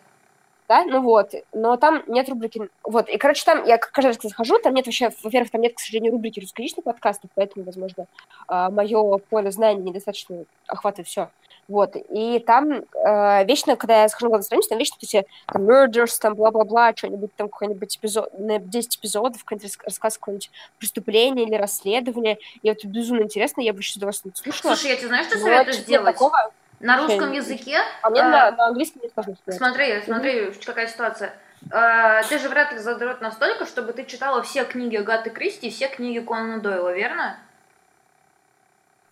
да, 0.68 0.84
ну 0.86 1.02
вот, 1.02 1.32
но 1.54 1.78
там 1.78 2.04
нет 2.08 2.30
рубрики, 2.30 2.70
вот, 2.84 3.10
и, 3.10 3.18
короче, 3.18 3.44
там, 3.46 3.64
я 3.66 3.78
каждый 3.78 4.10
раз, 4.10 4.18
когда 4.18 4.30
захожу, 4.30 4.60
там 4.60 4.74
нет 4.74 4.86
вообще, 4.86 5.10
во-первых, 5.24 5.50
там 5.52 5.62
нет, 5.62 5.74
к 5.76 5.80
сожалению, 5.80 6.12
рубрики 6.12 6.40
русскоязычных 6.40 6.84
подкастов, 6.86 7.30
поэтому, 7.36 7.66
возможно, 7.66 8.06
мое 8.48 9.18
поле 9.18 9.52
знаний 9.52 9.82
недостаточно 9.82 10.44
охватывает 10.68 11.08
все, 11.08 11.30
вот, 11.68 11.96
и 11.96 12.40
там 12.40 12.72
э, 12.72 13.46
вечно, 13.46 13.76
когда 13.76 14.04
я 14.04 14.08
захожу 14.08 14.30
на 14.32 14.42
страницу, 14.42 14.70
там 14.70 14.78
вечно 14.78 14.96
эти 15.02 15.26
там, 15.48 15.70
murders, 15.70 16.18
там, 16.20 16.36
бла-бла-бла, 16.36 16.94
что-нибудь 16.96 17.36
там, 17.36 17.50
какой-нибудь 17.50 17.98
эпизод, 17.98 18.30
на 18.40 18.60
10 18.60 18.98
эпизодов, 18.98 19.44
какой-нибудь 19.44 19.76
рас- 19.76 19.86
рассказ 19.86 20.18
какое-нибудь 20.18 20.50
преступление 20.80 21.46
или 21.46 21.56
расследование, 21.56 22.38
и 22.62 22.70
это 22.70 22.88
безумно 22.88 23.24
интересно, 23.24 23.62
я 23.62 23.74
бы 23.74 23.80
еще 23.80 23.98
удовольствием 23.98 24.34
слушала. 24.34 24.76
Слушай, 24.76 24.92
я 24.92 24.98
тебе 24.98 25.08
знаешь, 25.08 25.28
что 25.28 25.38
советую 25.38 25.76
нет 25.76 25.76
сделать? 25.76 26.16
такого, 26.16 26.52
На 26.80 26.98
русском 26.98 27.34
языке 27.34 27.80
а 28.02 28.10
мне 28.10 28.22
э, 28.22 28.24
на, 28.24 28.52
на 28.52 28.68
английском 28.68 29.02
не 29.02 29.10
сложно 29.10 29.36
сказать. 29.36 29.58
Смотри, 29.58 30.02
смотри, 30.06 30.52
какая 30.66 30.88
ситуация. 30.88 31.34
Э, 31.72 32.22
ты 32.30 32.40
же 32.40 32.48
вряд 32.48 32.72
ли 32.72 32.80
задрот 32.80 33.20
настолько, 33.20 33.66
чтобы 33.66 33.92
ты 33.92 34.06
читала 34.06 34.42
все 34.42 34.64
книги 34.64 34.96
Агаты 34.96 35.32
Кристи 35.32 35.68
и 35.68 35.72
все 35.72 35.90
книги 35.90 36.20
Конана 36.20 36.62
Дойла, 36.62 36.94
верно? 36.94 37.38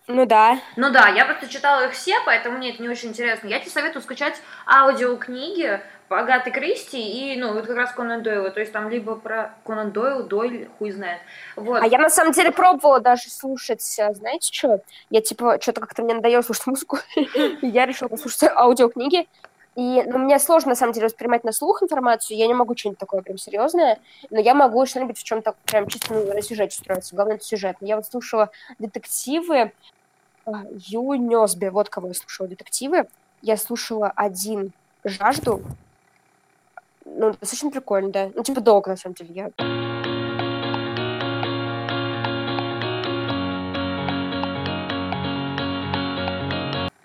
Ну 0.07 0.25
да, 0.27 0.59
Ну 0.75 0.91
да, 0.91 1.07
я 1.09 1.25
просто 1.25 1.47
читала 1.47 1.87
их 1.87 1.93
все, 1.93 2.15
поэтому 2.25 2.57
мне 2.57 2.71
это 2.71 2.81
не 2.81 2.89
очень 2.89 3.09
интересно. 3.09 3.47
Я 3.47 3.59
тебе 3.59 3.71
советую 3.71 4.03
скачать 4.03 4.39
аудиокниги 4.67 5.81
по 6.07 6.19
Агаты 6.19 6.51
Кристи 6.51 6.99
и, 6.99 7.39
ну, 7.39 7.53
вот 7.53 7.65
как 7.65 7.75
раз 7.75 7.91
Конан 7.91 8.21
Дойла. 8.21 8.51
То 8.51 8.59
есть 8.59 8.71
там 8.71 8.89
либо 8.89 9.15
про 9.15 9.55
Конан 9.65 9.91
Дойл, 9.91 10.23
Дойль, 10.23 10.69
хуй 10.77 10.91
знает. 10.91 11.21
Вот. 11.55 11.81
А 11.81 11.87
я 11.87 11.97
на 11.97 12.11
самом 12.11 12.33
деле 12.33 12.51
пробовала 12.51 12.99
даже 12.99 13.31
слушать, 13.31 13.99
а, 13.99 14.13
знаете 14.13 14.53
что? 14.53 14.81
Я 15.09 15.21
типа 15.21 15.57
что-то 15.59 15.81
как-то 15.81 16.03
мне 16.03 16.13
надоело 16.13 16.43
слушать 16.43 16.67
музыку, 16.67 16.99
я 17.63 17.87
решила 17.87 18.07
послушать 18.07 18.43
аудиокниги. 18.43 19.27
И 19.75 20.03
ну, 20.03 20.19
мне 20.19 20.39
сложно 20.39 20.69
на 20.69 20.75
самом 20.75 20.93
деле 20.93 21.07
воспринимать 21.07 21.43
на 21.43 21.51
слух 21.51 21.83
информацию, 21.83 22.37
я 22.37 22.47
не 22.47 22.53
могу 22.53 22.77
что-нибудь 22.77 22.99
такое 22.99 23.21
прям 23.21 23.37
серьезное, 23.37 23.99
но 24.29 24.39
я 24.39 24.53
могу 24.53 24.85
что-нибудь 24.85 25.17
в 25.17 25.23
чем-то 25.23 25.53
прям 25.65 25.87
чисто 25.87 26.13
ну, 26.13 26.33
на 26.33 26.41
сюжете 26.41 26.77
строиться. 26.77 27.13
Главное, 27.13 27.35
это 27.35 27.45
сюжет. 27.45 27.75
Я 27.81 27.97
вот 27.97 28.05
слушала 28.05 28.51
детективы 28.79 29.73
Ю 30.47 31.13
Нёсби, 31.15 31.67
вот 31.69 31.89
кого 31.89 32.09
я 32.09 32.13
слушала 32.13 32.47
детективы. 32.47 33.07
Я 33.41 33.57
слушала 33.57 34.11
один 34.15 34.71
«Жажду». 35.03 35.61
Ну, 37.05 37.31
достаточно 37.31 37.71
прикольно, 37.71 38.11
да. 38.11 38.31
Ну, 38.33 38.43
типа 38.43 38.61
долго, 38.61 38.89
на 38.91 38.97
самом 38.97 39.15
деле. 39.15 39.33
Я 39.33 39.51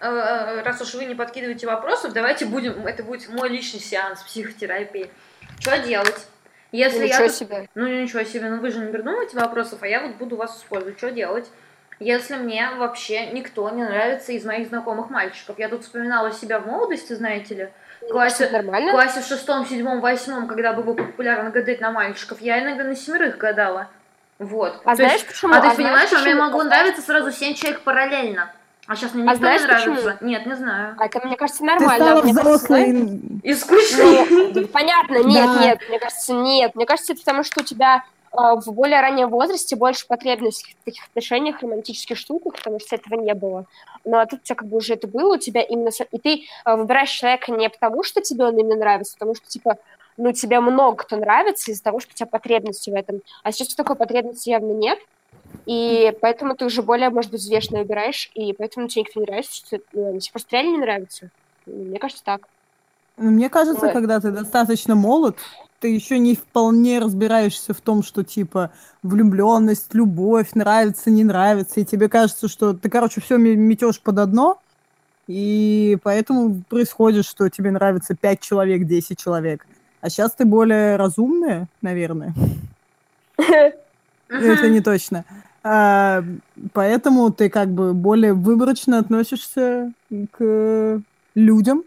Э, 0.02 0.08
э, 0.08 0.62
Раз 0.62 0.80
уж 0.80 0.94
вы 0.94 1.04
не 1.04 1.14
подкидываете 1.14 1.66
вопросов, 1.66 2.12
давайте 2.12 2.46
будем, 2.46 2.86
это 2.86 3.02
будет 3.02 3.28
мой 3.28 3.48
личный 3.50 3.80
сеанс 3.80 4.22
психотерапии. 4.22 5.10
Что 5.58 5.78
делать? 5.78 6.26
Если 6.72 6.98
Ну, 7.00 7.04
я 7.04 7.08
ничего 7.14 7.26
тут- 7.26 7.36
себе. 7.36 7.68
Ну 7.74 7.86
ничего 7.86 8.22
себе, 8.22 8.48
ну 8.48 8.60
вы 8.60 8.70
же 8.70 8.78
не 8.78 8.90
придумываете 8.92 9.36
вопросов, 9.36 9.82
а 9.82 9.88
я 9.88 10.00
вот 10.06 10.16
буду 10.16 10.36
вас 10.36 10.56
использовать. 10.58 10.96
Что 10.98 11.10
делать? 11.10 11.48
Если 12.00 12.34
мне 12.36 12.70
вообще 12.78 13.26
никто 13.26 13.68
не 13.68 13.84
нравится 13.84 14.32
из 14.32 14.42
моих 14.46 14.68
знакомых 14.68 15.10
мальчиков. 15.10 15.58
Я 15.58 15.68
тут 15.68 15.82
вспоминала 15.82 16.32
себя 16.32 16.58
в 16.58 16.66
молодости, 16.66 17.12
знаете 17.12 17.54
ли. 17.54 17.68
В 18.00 18.10
классе, 18.10 18.48
в 18.48 18.90
классе 18.90 19.20
в 19.20 19.26
шестом, 19.26 19.66
седьмом, 19.66 20.00
восьмом, 20.00 20.46
когда 20.46 20.72
было 20.72 20.94
популярно 20.94 21.50
гадать 21.50 21.82
на 21.82 21.90
мальчиков, 21.92 22.40
я 22.40 22.62
иногда 22.62 22.84
на 22.84 22.96
семерых 22.96 23.36
гадала. 23.36 23.88
Вот. 24.38 24.80
А 24.86 24.90
То 24.90 24.96
знаешь 24.96 25.12
есть- 25.12 25.26
почему? 25.26 25.52
а 25.52 25.60
ты 25.60 25.66
А 25.68 25.74
понимаешь, 25.74 26.08
что 26.08 26.16
мне 26.20 26.28
почему? 26.30 26.40
могло 26.42 26.60
А 26.60 26.64
нравиться 26.64 27.02
сразу 27.02 27.30
семь 27.30 27.52
человек 27.54 27.82
параллельно. 27.82 28.50
А 28.86 28.96
сейчас 28.96 29.12
мне 29.12 29.24
А 29.24 29.26
никто 29.26 29.38
знаешь 29.40 29.60
не 29.60 29.66
нравится. 29.66 29.90
почему? 30.14 30.28
Нет, 30.30 30.46
не 30.46 30.56
знаю. 30.56 30.96
А 30.98 31.04
это, 31.04 31.26
мне 31.26 31.36
кажется, 31.36 31.60
Ты 31.60 31.66
нормально. 31.66 32.04
стала 32.06 32.22
Мне 32.22 32.32
кажется, 32.34 32.66
знаешь- 32.66 32.88
взрослой. 32.94 33.40
И 33.42 33.54
скучно. 33.54 34.04
Ну, 34.54 34.66
понятно, 34.68 35.18
нет, 35.22 35.46
Да. 35.54 35.60
нет, 35.62 35.78
мне 35.90 35.98
кажется, 35.98 36.32
нет. 36.32 36.74
Мне 36.74 36.86
кажется, 36.86 37.12
это 37.12 37.20
потому, 37.20 37.44
что 37.44 37.60
у 37.60 37.64
тебя 37.64 37.96
а, 37.96 38.02
в 38.32 38.72
более 38.72 39.00
раннем 39.00 39.28
возрасте 39.28 39.76
больше 39.76 40.06
потребностей 40.06 40.76
в 40.80 40.84
таких 40.84 41.04
отношениях, 41.06 41.62
романтических 41.62 42.16
штуках, 42.16 42.54
потому 42.56 42.78
что 42.78 42.94
этого 42.94 43.20
не 43.20 43.34
было. 43.34 43.66
Ну, 44.04 44.18
а 44.18 44.26
тут 44.26 44.40
у 44.40 44.42
тебя 44.44 44.54
как 44.54 44.68
бы 44.68 44.76
уже 44.76 44.94
это 44.94 45.08
было, 45.08 45.34
у 45.34 45.38
тебя 45.38 45.62
именно... 45.62 45.90
И 46.12 46.18
ты 46.18 46.44
а, 46.64 46.76
выбираешь 46.76 47.10
человека 47.10 47.50
не 47.52 47.68
потому, 47.68 48.02
что 48.02 48.20
тебе 48.20 48.44
он 48.44 48.56
именно 48.56 48.76
нравится, 48.76 49.14
а 49.14 49.18
потому 49.18 49.34
что, 49.34 49.48
типа, 49.48 49.78
ну, 50.16 50.32
тебе 50.32 50.60
много 50.60 50.98
кто 50.98 51.16
нравится 51.16 51.70
из-за 51.70 51.82
того, 51.82 51.98
что 51.98 52.12
у 52.12 52.14
тебя 52.14 52.26
потребности 52.26 52.90
в 52.90 52.94
этом. 52.94 53.20
А 53.42 53.52
сейчас 53.52 53.74
такой 53.74 53.96
потребности 53.96 54.50
явно 54.50 54.72
нет, 54.72 54.98
и 55.66 56.16
поэтому 56.20 56.54
ты 56.54 56.64
уже 56.64 56.82
более, 56.82 57.10
может 57.10 57.30
быть, 57.30 57.40
взвешенно 57.40 57.80
выбираешь, 57.80 58.30
и 58.34 58.52
поэтому 58.52 58.88
тебе 58.88 59.02
никто 59.02 59.20
не 59.20 59.26
нравится, 59.26 59.56
что 59.56 59.78
ну, 59.92 60.10
они 60.10 60.20
тебе 60.20 60.32
просто 60.32 60.56
реально 60.56 60.70
не 60.70 60.78
нравятся. 60.78 61.30
Мне 61.66 61.98
кажется, 61.98 62.24
так. 62.24 62.48
Ну, 63.16 63.30
Мне 63.30 63.48
кажется, 63.48 63.86
Вот. 63.86 63.92
когда 63.92 64.20
ты 64.20 64.30
достаточно 64.30 64.94
молод, 64.94 65.36
ты 65.80 65.88
еще 65.88 66.18
не 66.18 66.36
вполне 66.36 66.98
разбираешься 66.98 67.72
в 67.72 67.80
том, 67.80 68.02
что 68.02 68.22
типа 68.22 68.70
влюбленность, 69.02 69.94
любовь, 69.94 70.50
нравится, 70.54 71.10
не 71.10 71.24
нравится, 71.24 71.80
и 71.80 71.84
тебе 71.84 72.08
кажется, 72.08 72.48
что 72.48 72.74
ты, 72.74 72.90
короче, 72.90 73.20
все 73.20 73.38
метешь 73.38 74.00
под 74.00 74.18
одно, 74.18 74.60
и 75.26 75.96
поэтому 76.02 76.62
происходит, 76.68 77.24
что 77.24 77.48
тебе 77.48 77.70
нравится 77.70 78.14
5 78.14 78.40
человек, 78.40 78.86
10 78.86 79.18
человек. 79.18 79.66
А 80.00 80.10
сейчас 80.10 80.32
ты 80.32 80.44
более 80.44 80.96
разумная, 80.96 81.66
наверное. 81.82 82.34
Это 83.36 84.68
не 84.68 84.80
точно. 84.80 85.24
А, 85.62 86.22
поэтому 86.72 87.30
ты 87.32 87.48
как 87.48 87.68
бы 87.68 87.92
более 87.92 88.32
выборочно 88.32 88.98
относишься 88.98 89.92
к 90.32 91.02
людям 91.34 91.84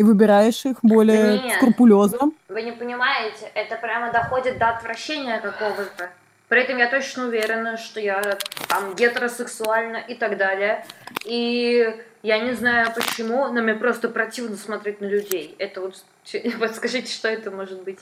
и 0.00 0.02
выбираешь 0.02 0.64
их 0.64 0.78
более 0.80 1.42
Нет. 1.42 1.56
скрупулезно. 1.56 2.30
Вы 2.48 2.62
не 2.62 2.72
понимаете, 2.72 3.50
это 3.52 3.76
прямо 3.76 4.10
доходит 4.10 4.56
до 4.56 4.70
отвращения 4.70 5.38
какого-то. 5.40 6.08
При 6.48 6.62
этом 6.62 6.78
я 6.78 6.88
точно 6.88 7.26
уверена, 7.26 7.76
что 7.76 8.00
я 8.00 8.38
там 8.66 8.94
гетеросексуальна 8.94 9.98
и 9.98 10.14
так 10.14 10.38
далее. 10.38 10.86
И 11.26 12.02
я 12.22 12.38
не 12.38 12.54
знаю 12.54 12.94
почему, 12.94 13.48
но 13.52 13.60
мне 13.60 13.74
просто 13.74 14.08
противно 14.08 14.56
смотреть 14.56 15.02
на 15.02 15.04
людей. 15.04 15.54
Это 15.58 15.82
вот... 15.82 16.02
Вот 16.56 16.74
скажите, 16.76 17.12
что 17.12 17.28
это 17.28 17.50
может 17.50 17.82
быть? 17.82 18.00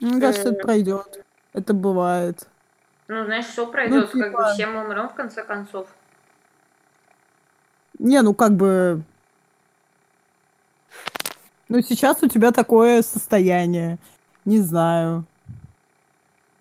Мне 0.00 0.20
кажется, 0.20 0.48
Э. 0.48 0.52
это 0.54 0.62
пройдет. 0.64 1.24
Это 1.52 1.72
бывает. 1.72 2.48
Ну, 3.06 3.24
знаешь, 3.26 3.46
все 3.46 3.64
пройдет, 3.64 4.10
как 4.10 4.20
бы 4.20 4.26
типа- 4.26 4.52
все 4.54 4.66
мы 4.66 4.84
умрем 4.84 5.08
в 5.08 5.14
конце 5.14 5.44
концов. 5.44 5.86
Не, 8.00 8.22
ну 8.22 8.34
как 8.34 8.54
бы... 8.56 9.02
Ну, 11.68 11.80
сейчас 11.82 12.22
у 12.22 12.28
тебя 12.28 12.52
такое 12.52 13.02
состояние. 13.02 13.98
Не 14.44 14.60
знаю. 14.60 15.24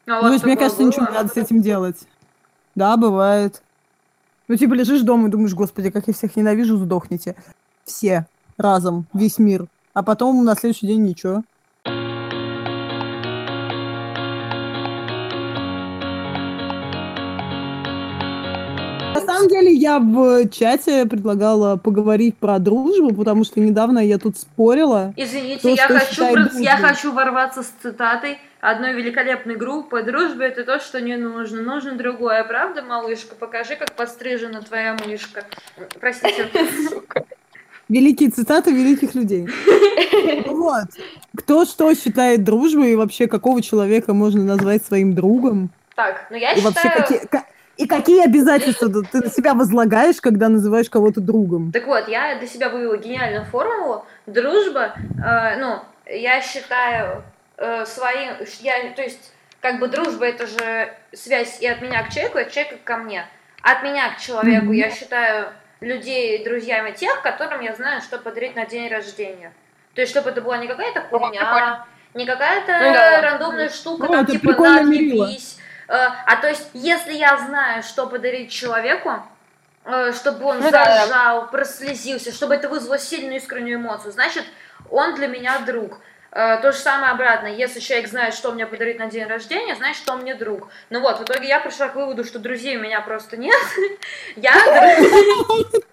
А 0.08 0.22
Ну, 0.22 0.22
то 0.22 0.34
есть, 0.34 0.46
мне 0.46 0.58
кажется, 0.58 0.84
ничего 0.84 1.04
не 1.04 1.08
было? 1.08 1.18
надо 1.18 1.30
с 1.30 1.38
этим 1.38 1.62
делать. 1.62 1.98
Да, 2.74 2.98
бывает. 2.98 3.62
Ну, 4.48 4.56
типа, 4.56 4.74
лежишь 4.74 5.02
дома 5.02 5.28
и 5.28 5.32
думаешь, 5.32 5.54
господи, 5.54 5.90
как 5.90 6.08
я 6.08 6.14
всех 6.14 6.36
ненавижу, 6.36 6.78
сдохните. 6.78 7.36
Все. 7.86 8.28
Разом. 8.58 9.06
Весь 9.14 9.38
мир. 9.38 9.68
А 9.94 10.04
потом 10.04 10.44
на 10.44 10.56
следующий 10.56 10.88
день 10.88 11.04
ничего. 11.04 11.44
На 19.16 19.22
самом 19.22 19.48
деле, 19.48 19.72
я 19.72 20.00
в 20.00 20.50
чате 20.50 21.06
предлагала 21.06 21.78
поговорить 21.78 22.38
про 22.38 22.60
дружбу, 22.60 23.14
потому 23.14 23.44
что 23.46 23.60
недавно 23.60 24.00
я 24.00 24.18
тут 24.18 24.38
спорила. 24.38 25.14
Извините, 25.16 25.62
То, 25.62 25.70
я 25.70 25.88
хочу, 25.88 26.60
я 26.60 26.78
хочу 26.78 27.12
ворваться 27.12 27.64
с 27.64 27.72
цитатой 27.82 28.38
одной 28.60 28.94
великолепной 28.94 29.56
группы. 29.56 30.04
Дружба 30.04 30.44
это 30.44 30.64
то, 30.64 30.80
что 30.80 31.00
не 31.00 31.16
нужно. 31.16 31.62
Нужно 31.62 31.94
другое. 31.94 32.44
Правда, 32.44 32.82
малышка? 32.84 33.36
Покажи, 33.36 33.76
как 33.76 33.94
подстрижена 33.94 34.62
твоя 34.62 34.98
мышка. 35.06 35.44
Простите. 36.00 36.50
Великие 37.88 38.32
цитаты 38.32 38.72
великих 38.72 39.14
людей. 39.16 39.48
Вот. 40.48 40.86
Кто 41.38 41.66
что 41.66 41.94
считает 41.94 42.44
дружбой 42.44 42.94
и 42.94 42.96
вообще 42.96 43.28
какого 43.28 43.62
человека 43.62 44.14
можно 44.14 44.44
назвать 44.44 44.84
своим 44.84 45.14
другом? 45.14 45.70
Так, 45.96 46.26
ну 46.32 46.38
я 46.38 46.54
И 46.54 46.62
вообще 46.62 46.82
считаю... 46.82 47.02
какие, 47.02 47.20
ка- 47.28 47.46
и 47.78 47.88
какие 47.88 48.24
обязательства 48.24 48.90
ты 48.90 49.20
на 49.20 49.30
себя 49.30 49.54
возлагаешь, 49.54 50.22
когда 50.22 50.50
называешь 50.50 50.90
кого-то 50.90 51.20
другом? 51.22 51.72
Так 51.72 51.86
вот, 51.88 52.08
я 52.08 52.36
для 52.38 52.48
себя 52.48 52.70
вывела 52.70 52.98
гениальную 52.98 53.46
формулу. 53.46 54.06
Дружба, 54.26 54.96
э, 55.24 55.58
ну, 55.58 55.80
я 56.06 56.42
считаю 56.42 57.24
э, 57.58 57.86
своим... 57.86 58.34
Я, 58.62 58.92
то 58.96 59.02
есть, 59.02 59.34
как 59.62 59.80
бы 59.80 59.88
дружба 59.88 60.26
это 60.26 60.48
же 60.48 60.94
связь 61.14 61.62
и 61.62 61.68
от 61.68 61.82
меня 61.82 62.04
к 62.04 62.10
человеку, 62.10 62.38
и 62.38 62.42
от 62.44 62.52
человека 62.52 62.78
ко 62.84 62.98
мне. 62.98 63.26
От 63.62 63.84
меня 63.84 64.14
к 64.14 64.20
человеку 64.20 64.66
Мгм. 64.66 64.74
я 64.74 64.90
считаю 64.92 65.48
людей 65.82 66.44
друзьями 66.46 66.92
тех, 66.92 67.22
которым 67.22 67.62
я 67.62 67.76
знаю, 67.76 68.02
что 68.02 68.18
подарить 68.18 68.56
на 68.56 68.66
день 68.66 68.90
рождения. 68.90 69.52
То 69.96 70.02
есть, 70.02 70.12
чтобы 70.12 70.30
это 70.30 70.42
была 70.42 70.58
не 70.58 70.68
какая-то 70.68 71.02
О, 71.12 71.20
хуйня. 71.20 71.86
Не 72.14 72.26
какая-то 72.26 72.72
Ну 72.72 72.94
да. 72.94 73.22
рандомная 73.22 73.70
штука, 73.70 74.06
Ну, 74.06 74.14
там 74.14 74.26
типа 74.26 74.54
на, 74.54 74.84
мерило. 74.84 75.30
Э, 75.88 76.08
А 76.26 76.36
то 76.38 76.48
есть, 76.48 76.70
если 76.74 77.14
я 77.14 77.38
знаю, 77.38 77.84
что 77.84 78.08
подарить 78.08 78.52
человеку, 78.52 79.12
э, 79.86 80.12
чтобы 80.14 80.46
он 80.46 80.60
Ну 80.60 80.72
да, 80.72 80.86
да. 80.86 81.06
заржал, 81.06 81.50
прослезился, 81.50 82.32
чтобы 82.32 82.56
это 82.56 82.70
вызвало 82.70 82.98
сильную 82.98 83.38
искреннюю 83.38 83.78
эмоцию, 83.80 84.12
значит, 84.12 84.44
он 84.90 85.16
для 85.16 85.28
меня 85.28 85.60
друг. 85.60 86.00
Э, 86.32 86.58
То 86.62 86.72
же 86.72 86.78
самое 86.78 87.12
обратно. 87.14 87.48
Если 87.48 87.80
человек 87.80 88.10
знает, 88.10 88.34
что 88.34 88.52
мне 88.52 88.66
подарить 88.66 89.00
на 89.00 89.08
день 89.08 89.26
рождения, 89.26 89.76
значит, 89.76 89.98
что 89.98 90.14
он 90.14 90.22
мне 90.22 90.36
друг. 90.36 90.70
Ну 90.90 91.00
вот, 91.00 91.20
в 91.20 91.24
итоге 91.24 91.48
я 91.48 91.60
пришла 91.60 91.88
к 91.88 91.96
выводу, 91.96 92.24
что 92.24 92.40
друзей 92.40 92.78
у 92.78 92.82
меня 92.82 93.00
просто 93.02 93.38
нет. 93.38 93.62
Я 94.36 94.54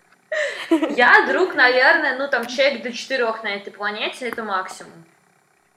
я 0.70 1.26
друг, 1.28 1.54
наверное, 1.54 2.16
ну 2.16 2.28
там 2.28 2.46
человек 2.46 2.82
до 2.82 2.92
четырех 2.92 3.42
на 3.42 3.48
этой 3.48 3.70
планете, 3.70 4.28
это 4.28 4.42
максимум. 4.42 4.92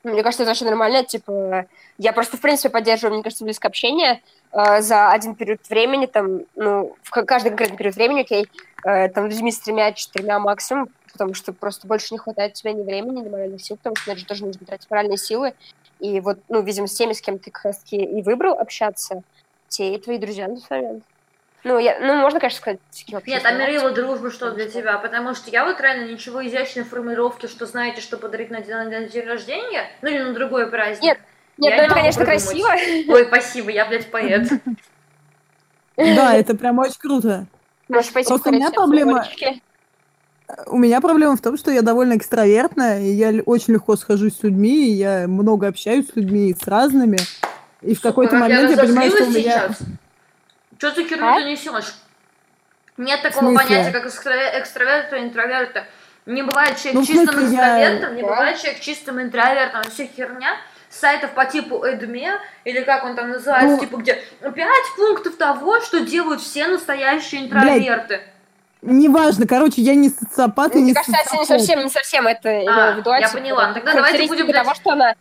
Мне 0.05 0.21
кажется, 0.21 0.43
это 0.43 0.51
очень 0.51 0.67
нормально. 0.67 1.03
Типа, 1.03 1.65
я 1.97 2.13
просто, 2.13 2.37
в 2.37 2.41
принципе, 2.41 2.69
поддерживаю, 2.69 3.15
мне 3.15 3.23
кажется, 3.23 3.43
близкое 3.43 3.69
общение 3.69 4.21
э, 4.51 4.81
за 4.81 5.09
один 5.09 5.33
период 5.33 5.67
времени, 5.67 6.05
там, 6.05 6.41
ну, 6.55 6.95
в 7.01 7.09
ка- 7.09 7.25
каждый 7.25 7.49
конкретный 7.49 7.77
период 7.77 7.95
времени, 7.95 8.21
окей, 8.21 8.47
э, 8.85 9.09
там, 9.09 9.25
людьми 9.25 9.51
с 9.51 9.59
тремя-четырьмя 9.59 10.37
максимум, 10.37 10.89
потому 11.11 11.33
что 11.33 11.53
просто 11.53 11.87
больше 11.87 12.13
не 12.13 12.19
хватает 12.19 12.53
тебе 12.53 12.73
ни 12.73 12.83
времени, 12.83 13.21
ни 13.21 13.29
моральных 13.29 13.63
сил, 13.63 13.77
потому 13.77 13.95
что 13.95 14.15
же 14.15 14.25
тоже 14.25 14.45
нужно 14.45 14.63
тратить 14.63 14.91
моральные 14.91 15.17
силы. 15.17 15.55
И 15.99 16.19
вот, 16.19 16.37
ну, 16.49 16.61
видимо, 16.61 16.85
с 16.85 16.93
теми, 16.93 17.13
с 17.13 17.21
кем 17.21 17.39
ты 17.39 17.49
как 17.49 17.65
раз-таки 17.65 17.97
и 17.97 18.21
выбрал 18.21 18.59
общаться, 18.59 19.23
те 19.69 19.95
и 19.95 19.99
твои 19.99 20.19
друзья 20.19 20.47
на 20.47 20.57
тот 20.57 20.69
момент. 20.69 21.03
Ну, 21.65 21.79
я, 21.79 21.97
ну, 21.99 22.13
можно, 22.21 22.39
конечно, 22.39 22.59
сказать, 22.59 22.79
вообще 23.11 23.31
Нет, 23.31 23.41
а 23.43 23.51
мерила 23.53 23.89
дружба 23.89 24.29
что 24.29 24.51
для 24.51 24.69
тебя? 24.69 24.99
Потому 24.99 25.33
что 25.33 25.49
я 25.49 25.65
вот 25.65 25.81
реально 25.81 26.11
ничего 26.11 26.45
изящной 26.45 26.85
формулировки, 26.85 27.47
что 27.47 27.65
знаете, 27.65 28.01
что 28.01 28.17
подарить 28.17 28.51
на 28.51 28.61
день, 28.61 28.75
на 28.75 29.05
день 29.05 29.25
рождения, 29.25 29.89
ну 30.03 30.09
или 30.09 30.21
на 30.21 30.33
другой 30.33 30.67
праздник. 30.67 31.01
Нет, 31.01 31.17
Нет, 31.57 31.71
Я 31.71 31.77
ну 31.77 31.81
не 31.81 31.85
это, 31.87 31.95
конечно, 31.95 32.23
придумать. 32.23 32.45
красиво. 32.45 33.13
Ой, 33.13 33.25
спасибо, 33.25 33.71
я, 33.71 33.87
блядь, 33.87 34.11
поэт. 34.11 34.47
Да, 35.97 36.35
это 36.35 36.55
прям 36.55 36.77
очень 36.77 36.99
круто. 36.99 37.47
Можешь 37.87 38.13
пойти 38.13 38.27
Просто 38.27 38.49
у 38.49 38.53
меня 38.53 38.69
проблема-. 38.69 39.25
У 40.67 40.77
меня 40.77 41.01
проблема 41.01 41.35
в 41.35 41.41
том, 41.41 41.57
что 41.57 41.71
я 41.71 41.81
довольно 41.81 42.15
экстравертная, 42.15 43.01
и 43.01 43.07
я 43.07 43.41
очень 43.43 43.73
легко 43.73 43.95
схожусь 43.95 44.37
с 44.37 44.43
людьми, 44.43 44.89
и 44.89 44.91
я 44.91 45.27
много 45.27 45.67
общаюсь 45.67 46.09
с 46.11 46.15
людьми, 46.15 46.53
с 46.53 46.67
разными. 46.67 47.17
И 47.81 47.95
в 47.95 48.01
какой-то 48.01 48.35
момент 48.35 48.69
я 48.69 48.77
понимаю, 48.77 49.09
что 49.09 49.23
у 49.23 49.29
меня... 49.31 49.69
Что 50.77 50.91
за 50.91 51.03
херню 51.03 51.27
А? 51.27 51.35
ты 51.39 51.43
несешь? 51.45 51.95
Нет 52.97 53.21
такого 53.21 53.53
понятия, 53.55 53.91
как 53.91 54.05
экстра- 54.05 54.59
экстраверта 54.59 55.17
и 55.17 55.23
интроверта. 55.23 55.85
Не 56.25 56.41
бывает 56.43 56.77
человек 56.77 56.93
Ну, 56.95 57.05
чистым 57.05 57.27
смысле, 57.33 57.55
я- 57.55 57.61
экстравертом, 57.61 58.15
не 58.15 58.21
Да. 58.21 58.27
бывает 58.27 58.57
человек 58.59 58.79
чистым 58.81 59.21
интровертом. 59.21 59.81
Это 59.81 59.91
все 59.91 60.07
херня. 60.07 60.55
Сайтов 60.89 61.31
по 61.31 61.45
типу 61.45 61.83
Эдме, 61.83 62.39
или 62.63 62.81
как 62.81 63.03
он 63.03 63.15
там 63.15 63.29
называется, 63.31 63.75
Ну- 63.75 63.79
типа 63.79 63.97
где 63.97 64.13
пять 64.55 64.95
пунктов 64.95 65.35
того, 65.35 65.81
что 65.81 65.99
делают 65.99 66.41
все 66.41 66.67
настоящие 66.67 67.45
интроверты. 67.45 68.21
Неважно, 68.81 69.45
короче, 69.47 69.81
я 69.81 69.93
не 69.95 70.09
социопат 70.09 70.73
и 70.75 70.77
Мне 70.77 70.87
не 70.89 70.93
кажется, 70.93 71.17
это 71.19 71.35
не 71.35 71.39
социофоб. 71.45 71.59
совсем, 71.59 71.79
не 71.83 71.89
совсем 71.89 72.27
это 72.27 72.49
а 72.49 72.95
я 73.19 73.27
типа, 73.27 73.33
поняла. 73.33 73.67
Ну, 73.69 73.73
тогда 73.73 73.93
давайте 73.93 74.27
будем, 74.27 74.45
блядь, 74.45 74.63
того, 74.63 74.75
что 74.75 74.91
она... 74.91 75.15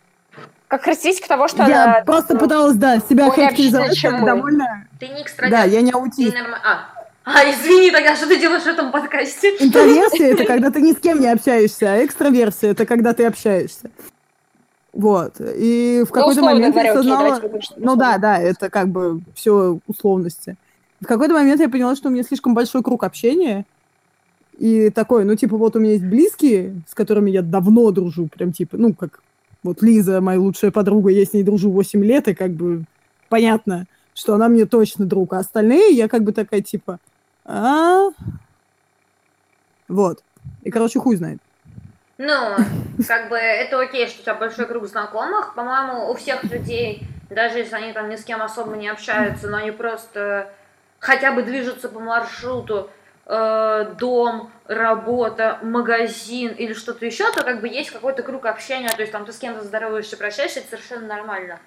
Как 0.67 0.83
характеристика 0.83 1.27
того, 1.27 1.47
что 1.47 1.63
Я 1.63 1.83
она... 1.83 2.01
просто 2.01 2.33
ну, 2.33 2.39
пыталась, 2.39 2.75
да, 2.75 2.99
себя 2.99 3.29
характеризовать 3.29 4.01
как 4.01 4.25
довольно... 4.25 4.87
Ты 4.99 5.07
не 5.07 5.13
Да, 5.15 5.21
экстраверт. 5.21 5.71
я 5.71 5.81
не 5.81 5.91
Ты 5.91 5.97
аутист. 5.97 6.33
норма- 6.33 6.59
А. 6.63 6.89
а, 7.23 7.51
извини, 7.51 7.91
тогда 7.91 8.15
что 8.15 8.27
ты 8.27 8.39
делаешь 8.39 8.63
в 8.63 8.67
этом 8.67 8.91
подкасте? 8.91 9.49
Интроверсия— 9.59 10.27
это 10.33 10.45
когда 10.45 10.71
ты 10.71 10.81
ни 10.81 10.93
с 10.93 10.97
кем 10.97 11.19
не 11.21 11.27
общаешься, 11.27 11.93
а 11.93 12.03
экстраверсия— 12.03 12.71
это 12.71 12.85
когда 12.85 13.13
ты 13.13 13.25
общаешься. 13.25 13.91
Вот. 14.91 15.35
И 15.39 16.03
в 16.03 16.09
ну, 16.09 16.13
какой-то 16.13 16.39
условно 16.39 16.55
момент 16.55 16.73
говоря, 16.73 16.93
я 16.93 16.99
осознала... 16.99 17.41
Ну 17.77 17.95
да, 17.95 18.17
да, 18.17 18.39
это 18.39 18.69
как 18.69 18.87
бы 18.87 19.21
все 19.35 19.77
условности. 19.87 20.55
В 21.01 21.05
какой-то 21.05 21.33
момент 21.33 21.61
я 21.61 21.69
поняла, 21.69 21.95
что 21.95 22.09
у 22.09 22.11
меня 22.11 22.23
слишком 22.23 22.53
большой 22.55 22.81
круг 22.81 23.03
общения. 23.03 23.65
И 24.57 24.89
такой, 24.89 25.25
ну, 25.25 25.35
типа, 25.35 25.57
вот 25.57 25.75
у 25.75 25.79
меня 25.79 25.93
есть 25.93 26.05
близкие, 26.05 26.81
с 26.89 26.93
которыми 26.93 27.29
я 27.29 27.41
давно 27.41 27.91
дружу, 27.91 28.29
прям 28.33 28.53
типа, 28.53 28.77
ну, 28.77 28.93
как 28.93 29.19
вот 29.65 29.81
Лиза, 29.81 30.21
моя 30.21 30.39
лучшая 30.39 30.71
подруга, 30.71 31.09
я 31.09 31.25
с 31.25 31.33
ней 31.33 31.43
дружу 31.43 31.71
8 31.71 32.03
лет, 32.03 32.27
и 32.27 32.33
как 32.33 32.51
бы 32.51 32.85
понятно, 33.29 33.85
что 34.13 34.35
она 34.35 34.47
мне 34.47 34.65
точно 34.65 35.05
друг. 35.05 35.33
А 35.33 35.39
остальные 35.39 35.95
я 35.95 36.07
как 36.07 36.23
бы 36.23 36.31
такая, 36.31 36.61
типа, 36.61 36.99
а 37.43 38.09
Вот. 39.87 40.23
И, 40.63 40.71
короче, 40.71 40.99
хуй 40.99 41.15
знает. 41.15 41.39
Ну, 42.17 42.55
как 43.07 43.29
бы 43.29 43.35
это 43.35 43.79
окей, 43.79 44.07
что 44.07 44.21
у 44.21 44.23
тебя 44.23 44.35
большой 44.35 44.67
круг 44.67 44.87
знакомых. 44.87 45.53
По-моему, 45.53 46.09
у 46.09 46.15
всех 46.15 46.43
людей, 46.45 47.03
даже 47.29 47.59
если 47.59 47.75
они 47.75 47.91
там 47.91 48.09
ни 48.09 48.15
с 48.15 48.23
кем 48.23 48.41
особо 48.41 48.75
не 48.77 48.87
общаются, 48.87 49.49
но 49.49 49.57
они 49.57 49.71
просто 49.71 50.49
хотя 50.99 51.33
бы 51.33 51.43
движутся 51.43 51.89
по 51.89 51.99
маршруту 51.99 52.89
э, 53.25 53.93
дом, 53.99 54.51
работа, 54.67 55.59
магазин 55.61 56.51
или 56.51 56.73
что-то 56.73 57.05
еще, 57.05 57.31
то 57.31 57.43
как 57.43 57.61
бы 57.61 57.67
есть 57.67 57.91
какой-то 57.91 58.23
круг 58.23 58.45
общения, 58.45 58.89
то 58.89 59.01
есть 59.01 59.11
там 59.11 59.25
ты 59.25 59.31
с 59.31 59.37
кем-то 59.37 59.63
здороваешься, 59.63 60.17
прощаешься, 60.17 60.59
это 60.59 60.69
совершенно 60.69 61.07
нормально. 61.07 61.59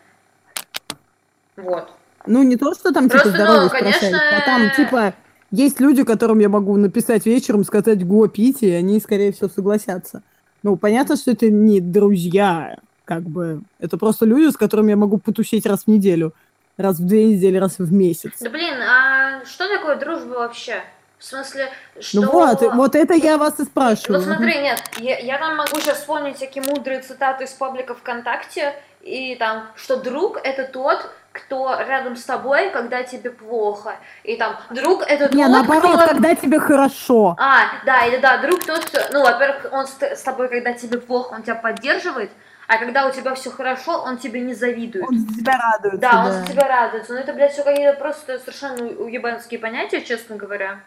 Вот. 1.56 1.90
Ну, 2.26 2.42
не 2.42 2.56
то, 2.56 2.74
что 2.74 2.92
там, 2.92 3.08
типа, 3.08 3.22
Просто, 3.22 3.38
ну, 3.38 3.44
здоровье 3.44 3.70
конечно, 3.70 4.08
спрашивают, 4.08 4.42
а 4.42 4.44
там, 4.44 4.70
типа, 4.76 5.14
есть 5.50 5.80
люди, 5.80 6.04
которым 6.04 6.40
я 6.40 6.48
могу 6.48 6.76
написать 6.76 7.24
вечером, 7.26 7.64
сказать 7.64 8.06
«го, 8.06 8.26
пить», 8.28 8.62
и 8.62 8.70
они, 8.70 9.00
скорее 9.00 9.32
всего, 9.32 9.48
согласятся. 9.48 10.22
Ну, 10.62 10.76
понятно, 10.76 11.16
что 11.16 11.30
это 11.30 11.48
не 11.48 11.80
друзья, 11.80 12.78
как 13.04 13.22
бы. 13.22 13.62
Это 13.78 13.96
просто 13.96 14.26
люди, 14.26 14.52
с 14.52 14.56
которыми 14.56 14.90
я 14.90 14.96
могу 14.96 15.18
потусить 15.18 15.64
раз 15.64 15.84
в 15.84 15.86
неделю. 15.88 16.34
Раз 16.76 16.98
в 16.98 17.06
две 17.06 17.24
недели, 17.32 17.56
раз 17.56 17.78
в 17.78 17.92
месяц. 17.92 18.32
Да 18.40 18.50
блин, 18.50 18.76
а 18.80 19.44
что 19.44 19.68
такое 19.68 19.96
дружба 19.96 20.34
вообще? 20.34 20.82
В 21.18 21.24
смысле, 21.24 21.68
что... 22.00 22.20
Ну 22.20 22.30
вот, 22.30 22.62
вот 22.62 22.94
это 22.94 23.14
я 23.14 23.38
вас 23.38 23.58
и 23.58 23.64
спрашиваю. 23.64 24.20
Вот 24.20 24.26
смотри, 24.26 24.58
нет, 24.58 24.80
я, 24.98 25.18
я 25.18 25.38
там 25.38 25.56
могу 25.56 25.80
сейчас 25.80 25.98
вспомнить 25.98 26.36
всякие 26.36 26.62
мудрые 26.62 27.00
цитаты 27.00 27.44
из 27.44 27.50
паблика 27.50 27.94
ВКонтакте, 27.94 28.74
и 29.00 29.34
там, 29.34 29.66
что 29.74 29.96
друг 29.96 30.38
это 30.44 30.64
тот, 30.64 31.10
кто 31.32 31.76
рядом 31.80 32.16
с 32.16 32.24
тобой, 32.24 32.70
когда 32.70 33.02
тебе 33.02 33.30
плохо. 33.30 33.96
И 34.22 34.36
там, 34.36 34.56
друг 34.70 35.02
это 35.02 35.34
Не, 35.34 35.44
тот, 35.44 35.52
наоборот, 35.52 35.96
кто... 35.96 36.06
когда 36.06 36.34
тебе 36.34 36.60
хорошо. 36.60 37.36
А, 37.38 37.66
да, 37.84 38.06
или 38.06 38.18
да, 38.18 38.38
друг 38.38 38.64
тот, 38.64 38.84
кто- 38.84 39.00
ну, 39.12 39.22
во-первых, 39.22 39.66
он 39.72 39.86
с, 39.86 40.22
тобой, 40.22 40.48
когда 40.48 40.72
тебе 40.72 40.98
плохо, 40.98 41.34
он 41.34 41.42
тебя 41.42 41.56
поддерживает, 41.56 42.30
а 42.68 42.78
когда 42.78 43.06
у 43.06 43.10
тебя 43.10 43.34
все 43.34 43.50
хорошо, 43.50 44.02
он 44.02 44.18
тебе 44.18 44.40
не 44.40 44.54
завидует. 44.54 45.04
Он 45.08 45.18
за 45.18 45.34
тебя 45.36 45.58
радуется, 45.58 45.98
Да, 46.00 46.24
он 46.24 46.26
да. 46.26 46.32
за 46.32 46.46
тебя 46.46 46.68
радуется. 46.68 47.12
Но 47.12 47.18
это, 47.18 47.32
блядь, 47.32 47.52
все 47.52 47.64
какие-то 47.64 47.98
просто 47.98 48.38
совершенно 48.38 48.84
уебанские 48.84 49.58
понятия, 49.58 50.00
честно 50.02 50.36
говоря. 50.36 50.80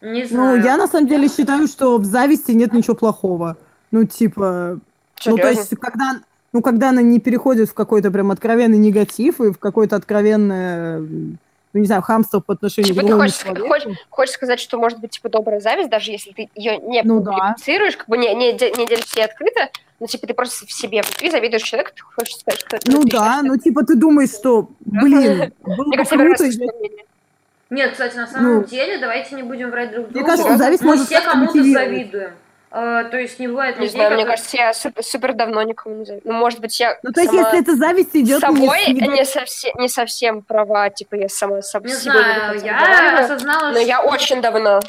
Не 0.00 0.22
Ну, 0.22 0.28
знаю. 0.28 0.62
я 0.62 0.76
на 0.76 0.86
самом 0.88 1.06
деле 1.08 1.28
считаю, 1.28 1.66
что 1.66 1.98
в 1.98 2.04
зависти 2.04 2.52
нет 2.52 2.72
ничего 2.72 2.94
плохого. 2.94 3.56
Ну, 3.90 4.04
типа, 4.04 4.78
Ну, 5.26 5.36
то 5.36 5.42
Серьезно? 5.42 5.48
есть, 5.60 5.76
когда, 5.78 6.20
ну, 6.52 6.62
когда 6.62 6.88
она 6.88 7.02
не 7.02 7.20
переходит 7.20 7.68
в 7.68 7.74
какой-то 7.74 8.10
прям 8.10 8.30
откровенный 8.30 8.78
негатив 8.78 9.40
и 9.40 9.50
в 9.52 9.58
какое-то 9.58 9.96
откровенное, 9.96 10.98
ну, 11.00 11.80
не 11.80 11.86
знаю, 11.86 12.00
хамство 12.02 12.40
по 12.40 12.54
отношению 12.54 12.94
Типа 12.94 13.00
к 13.00 13.02
ты 13.02 13.08
другому 13.08 13.28
хочешь, 13.28 13.42
человеку. 13.42 13.68
хочешь, 13.68 13.98
хочешь 14.08 14.34
сказать, 14.34 14.58
что 14.60 14.78
может 14.78 14.98
быть 15.00 15.10
типа 15.10 15.28
добрая 15.28 15.60
зависть, 15.60 15.90
даже 15.90 16.10
если 16.12 16.30
ты 16.32 16.48
ее 16.54 16.78
не 16.78 17.02
Ну 17.02 17.20
да. 17.20 17.32
публицируешь, 17.32 17.96
как 17.98 18.08
бы 18.08 18.16
не, 18.16 18.34
не, 18.34 18.52
не 18.52 18.86
делишься 18.86 19.20
ей 19.20 19.24
открыто, 19.26 19.68
но 20.00 20.06
типа 20.06 20.26
ты 20.26 20.32
просто 20.32 20.66
в 20.66 20.72
себе 20.72 21.02
внутри 21.02 21.30
завидуешь 21.30 21.62
человеку, 21.62 21.90
ты 21.94 22.02
хочешь 22.02 22.36
сказать, 22.38 22.60
что 22.60 22.78
Ну 22.86 23.04
да, 23.04 23.42
ну, 23.42 23.58
типа, 23.58 23.84
ты 23.84 23.94
думаешь, 23.96 24.30
что, 24.30 24.70
блин, 24.80 25.52
было 25.62 25.84
бы 25.84 26.04
круто, 26.04 26.04
слышу 26.06 26.44
если- 26.44 26.66
такое 26.66 26.78
мнение. 26.80 27.04
Нет, 27.70 27.92
кстати, 27.92 28.16
на 28.16 28.26
самом 28.26 28.54
Ну, 28.56 28.64
деле, 28.64 28.98
давайте 28.98 29.34
не 29.36 29.42
будем 29.42 29.70
врать 29.70 29.92
друг 29.92 30.06
Мне 30.06 30.14
другу. 30.14 30.26
кажется, 30.26 30.56
зависть 30.56 30.82
Мы 30.82 30.88
может 30.90 31.06
все 31.06 31.20
кому-то 31.20 31.62
завидуем. 31.62 32.32
Э, 32.72 33.04
то 33.10 33.16
есть 33.18 33.38
не 33.40 33.48
бывает 33.48 33.76
Не 33.76 33.82
людей, 33.86 33.94
знаю, 33.96 34.10
мне 34.10 34.18
которые- 34.24 34.36
кажется, 34.36 34.56
я 34.56 34.74
супер, 34.74 35.02
супер 35.02 35.32
давно 35.34 35.62
никому 35.62 35.96
не 35.96 36.04
завидую. 36.04 36.32
Ну, 36.32 36.38
может 36.38 36.60
быть, 36.60 36.78
я 36.78 36.98
Ну, 37.02 37.10
то 37.12 37.20
есть, 37.20 37.32
если 37.32 37.58
эта 37.60 37.74
зависть 37.76 38.10
идет 38.14 38.40
собой 38.40 38.78
не, 38.88 39.00
не- 39.08 39.24
совсем, 39.24 39.72
не 39.78 39.88
совсем 39.88 40.42
права, 40.42 40.88
типа 40.90 41.16
я 41.16 41.28
сама 41.28 41.58
соб- 41.58 41.82
Не 41.84 41.92
себе 41.92 42.12
знаю, 42.12 42.60
не 42.60 42.66
я 42.66 42.74
разговариваю, 42.78 43.24
осознала, 43.24 43.72
но 43.72 43.78
я 43.78 43.98
что- 44.00 44.08
очень 44.10 44.40
давно 44.40 44.80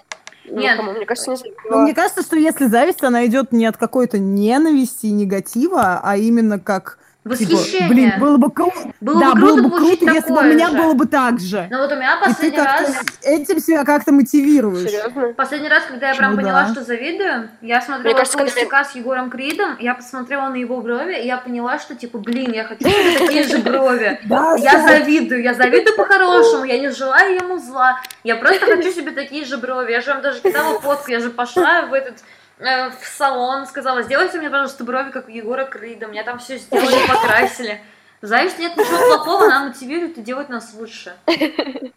Нет. 0.46 0.74
никому, 0.74 0.92
мне 0.92 1.06
кажется, 1.08 1.32
не 1.32 1.38
Ну, 1.72 1.78
мне 1.80 1.94
кажется, 1.96 2.22
что 2.22 2.36
если 2.36 2.66
зависть, 2.66 3.04
она 3.04 3.26
идет 3.26 3.52
не 3.52 3.66
от 3.66 3.78
какой-то 3.78 4.20
ненависти 4.20 5.08
и 5.08 5.12
негатива, 5.12 6.02
а 6.04 6.18
именно 6.18 6.60
как, 6.60 7.00
типа, 7.24 7.36
Восхищение. 7.54 7.88
блин, 7.90 8.14
было 8.20 8.38
бы 8.38 8.50
круто, 8.50 8.94
Было 9.00 9.20
да, 9.20 9.34
бы 9.36 9.42
было 9.42 9.54
круто 9.58 9.64
бы 9.64 9.70
получить 9.70 10.00
круто, 10.00 10.14
если 10.16 10.34
бы 10.34 10.40
у 10.40 10.44
меня 10.44 10.70
же. 10.70 10.76
было 10.78 10.94
бы 10.96 11.06
так 11.06 11.40
же. 11.40 11.68
Но 11.70 11.78
вот 11.78 11.92
у 11.92 11.96
меня 11.96 12.18
последний 12.20 12.58
раз... 12.58 12.96
этим 13.22 13.60
себя 13.60 13.84
как-то 13.86 14.12
мотивируешь. 14.12 14.90
Серьезно? 14.90 15.34
Последний 15.34 15.70
раз, 15.70 15.84
когда 15.88 16.10
я 16.10 16.16
прям 16.16 16.32
Ну 16.32 16.38
поняла, 16.42 16.64
да. 16.64 16.72
что 16.74 16.84
завидую, 16.84 17.50
я 17.62 17.80
смотрела 17.82 18.16
кажется, 18.18 18.38
когда 18.40 18.52
холостяка 18.52 18.84
с 18.86 18.96
Егором 18.96 19.30
Кридом, 19.30 19.78
я 19.80 19.94
посмотрела 19.94 20.50
на 20.50 20.56
его 20.56 20.82
брови, 20.82 21.14
и 21.22 21.28
я 21.28 21.38
поняла, 21.38 21.78
что, 21.78 21.94
типа, 21.96 22.18
блин, 22.18 22.54
я 22.54 22.64
хочу 22.64 22.90
себе 22.90 23.20
такие 23.20 23.44
же 23.44 23.58
брови. 23.64 24.20
Я 24.58 24.82
завидую, 24.88 25.44
я 25.44 25.54
завидую 25.54 25.96
по-хорошему, 25.96 26.64
я 26.64 26.80
не 26.80 26.90
желаю 26.90 27.36
ему 27.36 27.60
зла, 27.60 28.00
я 28.24 28.36
просто 28.36 28.66
хочу 28.66 28.92
себе 28.92 29.12
такие 29.12 29.46
же 29.46 29.58
брови. 29.58 29.92
Я 29.92 30.02
же 30.02 30.12
вам 30.12 30.24
даже 30.24 30.40
кидала 30.42 30.80
фотку, 30.80 31.12
я 31.12 31.20
же 31.20 31.30
пошла 31.30 31.84
в 31.84 31.94
этот 31.94 32.16
э, 32.62 32.90
в 32.92 33.06
салон, 33.06 33.66
сказала, 33.68 34.04
сделайте 34.04 34.38
мне, 34.38 34.50
пожалуйста, 34.50 34.84
брови, 34.84 35.12
как 35.12 35.28
у 35.28 35.32
Егора 35.32 35.66
Крида. 35.66 36.08
Меня 36.08 36.24
там 36.24 36.40
все 36.40 36.58
сделали, 36.60 37.08
покрасили. 37.08 37.82
Знаешь, 38.22 38.52
нет 38.60 38.78
ничего 38.78 39.16
плохого, 39.18 39.46
она 39.46 39.66
мотивирует 39.66 40.18
и 40.18 40.22
делает 40.22 40.50
нас 40.50 40.74
лучше. 40.74 41.14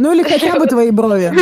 Ну 0.00 0.12
или 0.12 0.24
хотя 0.24 0.58
бы 0.58 0.66
твои 0.66 0.90
брови. 0.90 1.32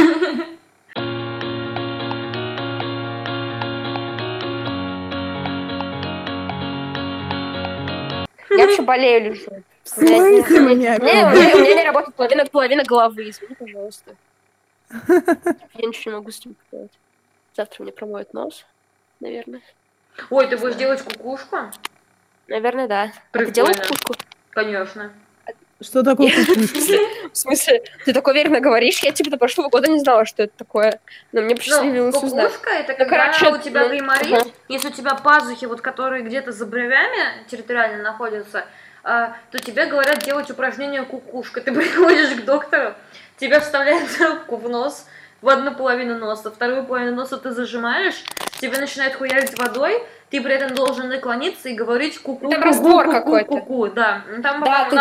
Я 8.50 8.66
вообще 8.66 8.82
болею 8.82 9.30
лежу. 9.32 9.50
В 9.84 9.98
У 9.98 10.02
меня- 10.02 10.44
смысле 10.44 10.60
у 10.60 10.68
меня 10.68 10.96
у 11.00 11.04
меня- 11.04 11.74
не 11.74 11.84
работает 11.84 12.14
половина, 12.14 12.46
половина 12.46 12.84
головы, 12.84 13.28
извини, 13.30 13.54
пожалуйста. 13.54 14.14
Я 14.90 15.86
ничего 15.88 16.10
не 16.12 16.16
могу 16.18 16.30
с 16.30 16.38
этим 16.38 16.54
поделать. 16.70 16.92
Завтра 17.56 17.82
мне 17.82 17.92
промоют 17.92 18.32
нос, 18.34 18.64
наверное. 19.20 19.60
Ой, 20.30 20.46
ты 20.46 20.56
будешь 20.56 20.76
делать 20.76 21.02
кукушку? 21.02 21.56
Наверное, 22.48 22.88
да. 22.88 23.12
А 23.32 23.38
ты 23.38 23.50
делал 23.50 23.68
Прикольно. 23.68 23.88
кукушку? 23.88 24.14
Конечно. 24.50 25.12
Что 25.80 26.02
такое 26.02 26.30
кукушка? 26.30 27.28
В 27.32 27.36
смысле, 27.36 27.82
ты 28.04 28.12
так 28.12 28.26
уверенно 28.26 28.60
говоришь? 28.60 29.00
Я 29.00 29.12
типа 29.12 29.30
до 29.30 29.36
прошлого 29.36 29.68
года 29.68 29.90
не 29.90 29.98
знала, 29.98 30.24
что 30.26 30.44
это 30.44 30.52
такое. 30.56 31.00
Но 31.32 31.40
мне 31.40 31.50
Ну, 31.54 31.56
посчастливилось 31.56 32.22
узнать. 32.22 32.52
кукушка 32.52 32.70
это 32.70 32.94
когда 32.94 33.32
короче, 33.32 33.48
у 33.52 33.58
тебя 33.58 33.82
ну, 33.82 33.88
гайморит, 33.88 34.52
если 34.68 34.88
у 34.88 34.92
тебя 34.92 35.14
пазухи, 35.14 35.64
вот 35.64 35.80
которые 35.80 36.22
где-то 36.22 36.52
за 36.52 36.66
бровями 36.66 37.44
территориально 37.48 38.02
находятся, 38.02 38.64
а, 39.02 39.36
то 39.50 39.58
тебе 39.58 39.86
говорят 39.86 40.20
делать 40.20 40.48
упражнение 40.50 41.02
кукушка. 41.04 41.60
Ты 41.60 41.72
приходишь 41.74 42.30
к 42.40 42.44
доктору, 42.44 42.94
тебе 43.38 43.58
вставляют 43.60 44.08
трубку 44.16 44.56
в 44.56 44.68
нос, 44.68 45.06
в 45.42 45.48
одну 45.48 45.74
половину 45.74 46.16
носа, 46.16 46.50
вторую 46.50 46.84
половину 46.84 47.16
носа 47.16 47.36
ты 47.36 47.50
зажимаешь, 47.50 48.24
тебе 48.60 48.78
начинают 48.78 49.14
хуярить 49.14 49.58
водой, 49.58 50.02
ты 50.30 50.40
при 50.40 50.54
этом 50.54 50.74
должен 50.74 51.08
наклониться 51.08 51.68
и 51.68 51.74
говорить 51.74 52.18
ку-ку, 52.22 52.48
Там 52.48 52.62
ку-ку, 52.62 52.68
раствор 52.68 53.04
ку-ку, 53.04 53.18
какой-то. 53.18 53.48
ку-ку, 53.50 53.88
да. 53.88 54.22
Ну, 54.34 54.42
Там, 54.42 54.62
Да, 54.62 54.84
ты 54.88 54.96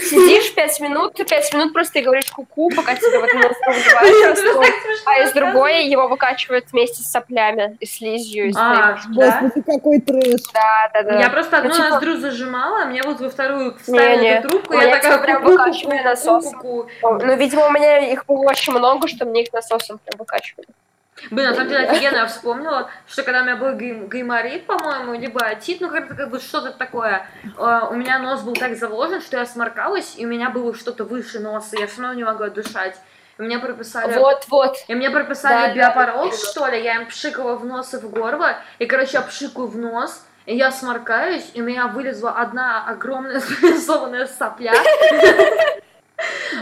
сидишь. 0.00 0.54
пять 0.54 0.78
минут, 0.80 1.14
ты 1.14 1.24
пять 1.24 1.52
минут 1.52 1.72
просто 1.72 1.98
и 1.98 2.02
говоришь 2.02 2.30
куку, 2.30 2.70
пока 2.74 2.94
тебе 2.94 3.18
вот 3.18 3.30
раствор. 4.24 4.66
А 5.06 5.18
из 5.22 5.32
другой 5.32 5.86
его 5.86 6.08
выкачивают 6.08 6.66
вместе 6.72 7.02
с 7.02 7.10
соплями 7.10 7.76
и 7.80 7.86
слизью. 7.86 8.48
из 8.48 8.56
А, 8.56 8.98
да? 9.08 9.40
Господи, 9.42 9.64
какой 9.66 10.00
трэш. 10.00 10.40
Да, 10.52 10.90
да, 10.94 11.02
да. 11.02 11.20
Я 11.20 11.30
просто 11.30 11.58
одну 11.58 11.70
Ну, 11.70 11.74
типа- 11.76 11.88
ноздрю 11.90 12.16
зажимала, 12.18 12.84
мне 12.86 13.02
вот 13.02 13.20
во 13.20 13.30
вторую 13.30 13.76
вставили 13.78 14.26
эту 14.28 14.48
трубку, 14.48 14.74
У 14.74 14.80
я 14.80 14.90
такая 14.96 15.12
типа 15.12 15.24
прям 15.24 15.42
ку-ку, 15.44 15.94
насосом. 16.04 16.62
Ну, 17.02 17.36
видимо, 17.36 17.66
у 17.66 17.70
меня 17.70 17.98
их 17.98 18.26
было 18.26 18.42
очень 18.48 18.72
много, 18.72 19.08
что 19.08 19.24
мне 19.26 19.42
их 19.42 19.52
насосом 19.52 19.98
прям 19.98 20.18
выкачивали. 20.18 20.68
Блин, 21.30 21.48
на 21.50 21.54
самом 21.54 21.68
деле 21.68 21.86
офигенно 21.88 22.16
я 22.16 22.26
вспомнила, 22.26 22.90
что 23.06 23.22
когда 23.22 23.40
у 23.40 23.44
меня 23.44 23.56
был 23.56 23.74
гей- 23.74 24.06
гайморит, 24.06 24.66
по-моему, 24.66 25.14
либо 25.14 25.40
отит, 25.44 25.80
ну 25.80 25.90
как-то 25.90 26.14
как 26.14 26.30
бы 26.30 26.40
что-то 26.40 26.70
такое, 26.72 27.26
э, 27.44 27.80
у 27.90 27.94
меня 27.94 28.18
нос 28.18 28.40
был 28.40 28.54
так 28.54 28.74
заложен, 28.76 29.20
что 29.20 29.36
я 29.36 29.44
сморкалась, 29.44 30.14
и 30.16 30.24
у 30.24 30.28
меня 30.28 30.48
было 30.50 30.74
что-то 30.74 31.04
выше 31.04 31.38
носа, 31.40 31.76
я 31.78 31.86
все 31.86 32.00
равно 32.02 32.14
не 32.16 32.24
могла 32.24 32.48
дышать. 32.48 32.96
И 33.38 33.42
мне 33.42 33.58
прописали... 33.58 34.14
Вот, 34.14 34.44
вот. 34.48 34.76
И 34.88 34.94
мне 34.94 35.10
прописали 35.10 35.74
Да, 35.74 35.74
биопороз, 35.74 36.40
да, 36.40 36.50
что 36.50 36.66
ли, 36.68 36.82
я 36.82 36.96
им 36.96 37.06
пшикала 37.06 37.56
в 37.56 37.64
нос 37.64 37.92
и 37.94 37.98
в 37.98 38.10
горло, 38.10 38.56
и, 38.78 38.86
короче, 38.86 39.12
я 39.14 39.22
пшикаю 39.22 39.66
в 39.66 39.76
нос, 39.76 40.24
и 40.46 40.56
я 40.56 40.72
сморкаюсь, 40.72 41.50
и 41.54 41.60
у 41.60 41.64
меня 41.64 41.86
вылезла 41.86 42.32
одна 42.32 42.84
огромная 42.86 43.40
спрессованная 43.40 44.26
сопля. 44.26 44.72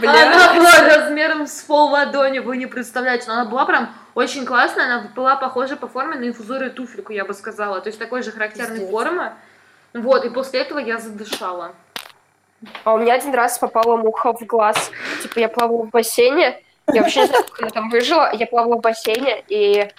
Она 0.03 0.53
была 0.55 0.95
размером 0.95 1.47
с 1.47 1.61
пол 1.61 1.89
ладони, 1.89 2.39
вы 2.39 2.57
не 2.57 2.65
представляете, 2.65 3.25
но 3.27 3.33
она 3.33 3.45
была 3.45 3.65
прям 3.65 3.89
очень 4.15 4.45
классная, 4.45 4.85
она 4.85 5.09
была 5.15 5.35
похожа 5.35 5.75
по 5.75 5.87
форме 5.87 6.15
на 6.15 6.27
инфузорию 6.27 6.71
туфельку, 6.71 7.13
я 7.13 7.25
бы 7.25 7.33
сказала, 7.33 7.81
то 7.81 7.87
есть 7.87 7.99
такой 7.99 8.23
же 8.23 8.31
характерной 8.31 8.79
Пиздец. 8.79 8.91
формы. 8.91 9.33
Вот, 9.93 10.25
и 10.25 10.29
после 10.29 10.61
этого 10.61 10.79
я 10.79 10.97
задышала. 10.97 11.73
А 12.83 12.93
у 12.93 12.97
меня 12.97 13.13
один 13.13 13.33
раз 13.33 13.57
попала 13.57 13.95
муха 13.95 14.33
в 14.33 14.41
глаз. 14.45 14.91
Типа 15.23 15.39
я 15.39 15.49
плавала 15.49 15.83
в 15.83 15.89
бассейне. 15.89 16.61
Я 16.91 17.01
вообще 17.01 17.21
не 17.21 17.27
знаю, 17.27 17.45
как 17.45 17.61
она 17.61 17.69
там 17.69 17.89
выжила. 17.89 18.31
Я 18.33 18.47
плавала 18.47 18.75
в 18.75 18.81
бассейне 18.81 19.43
и 19.47 19.89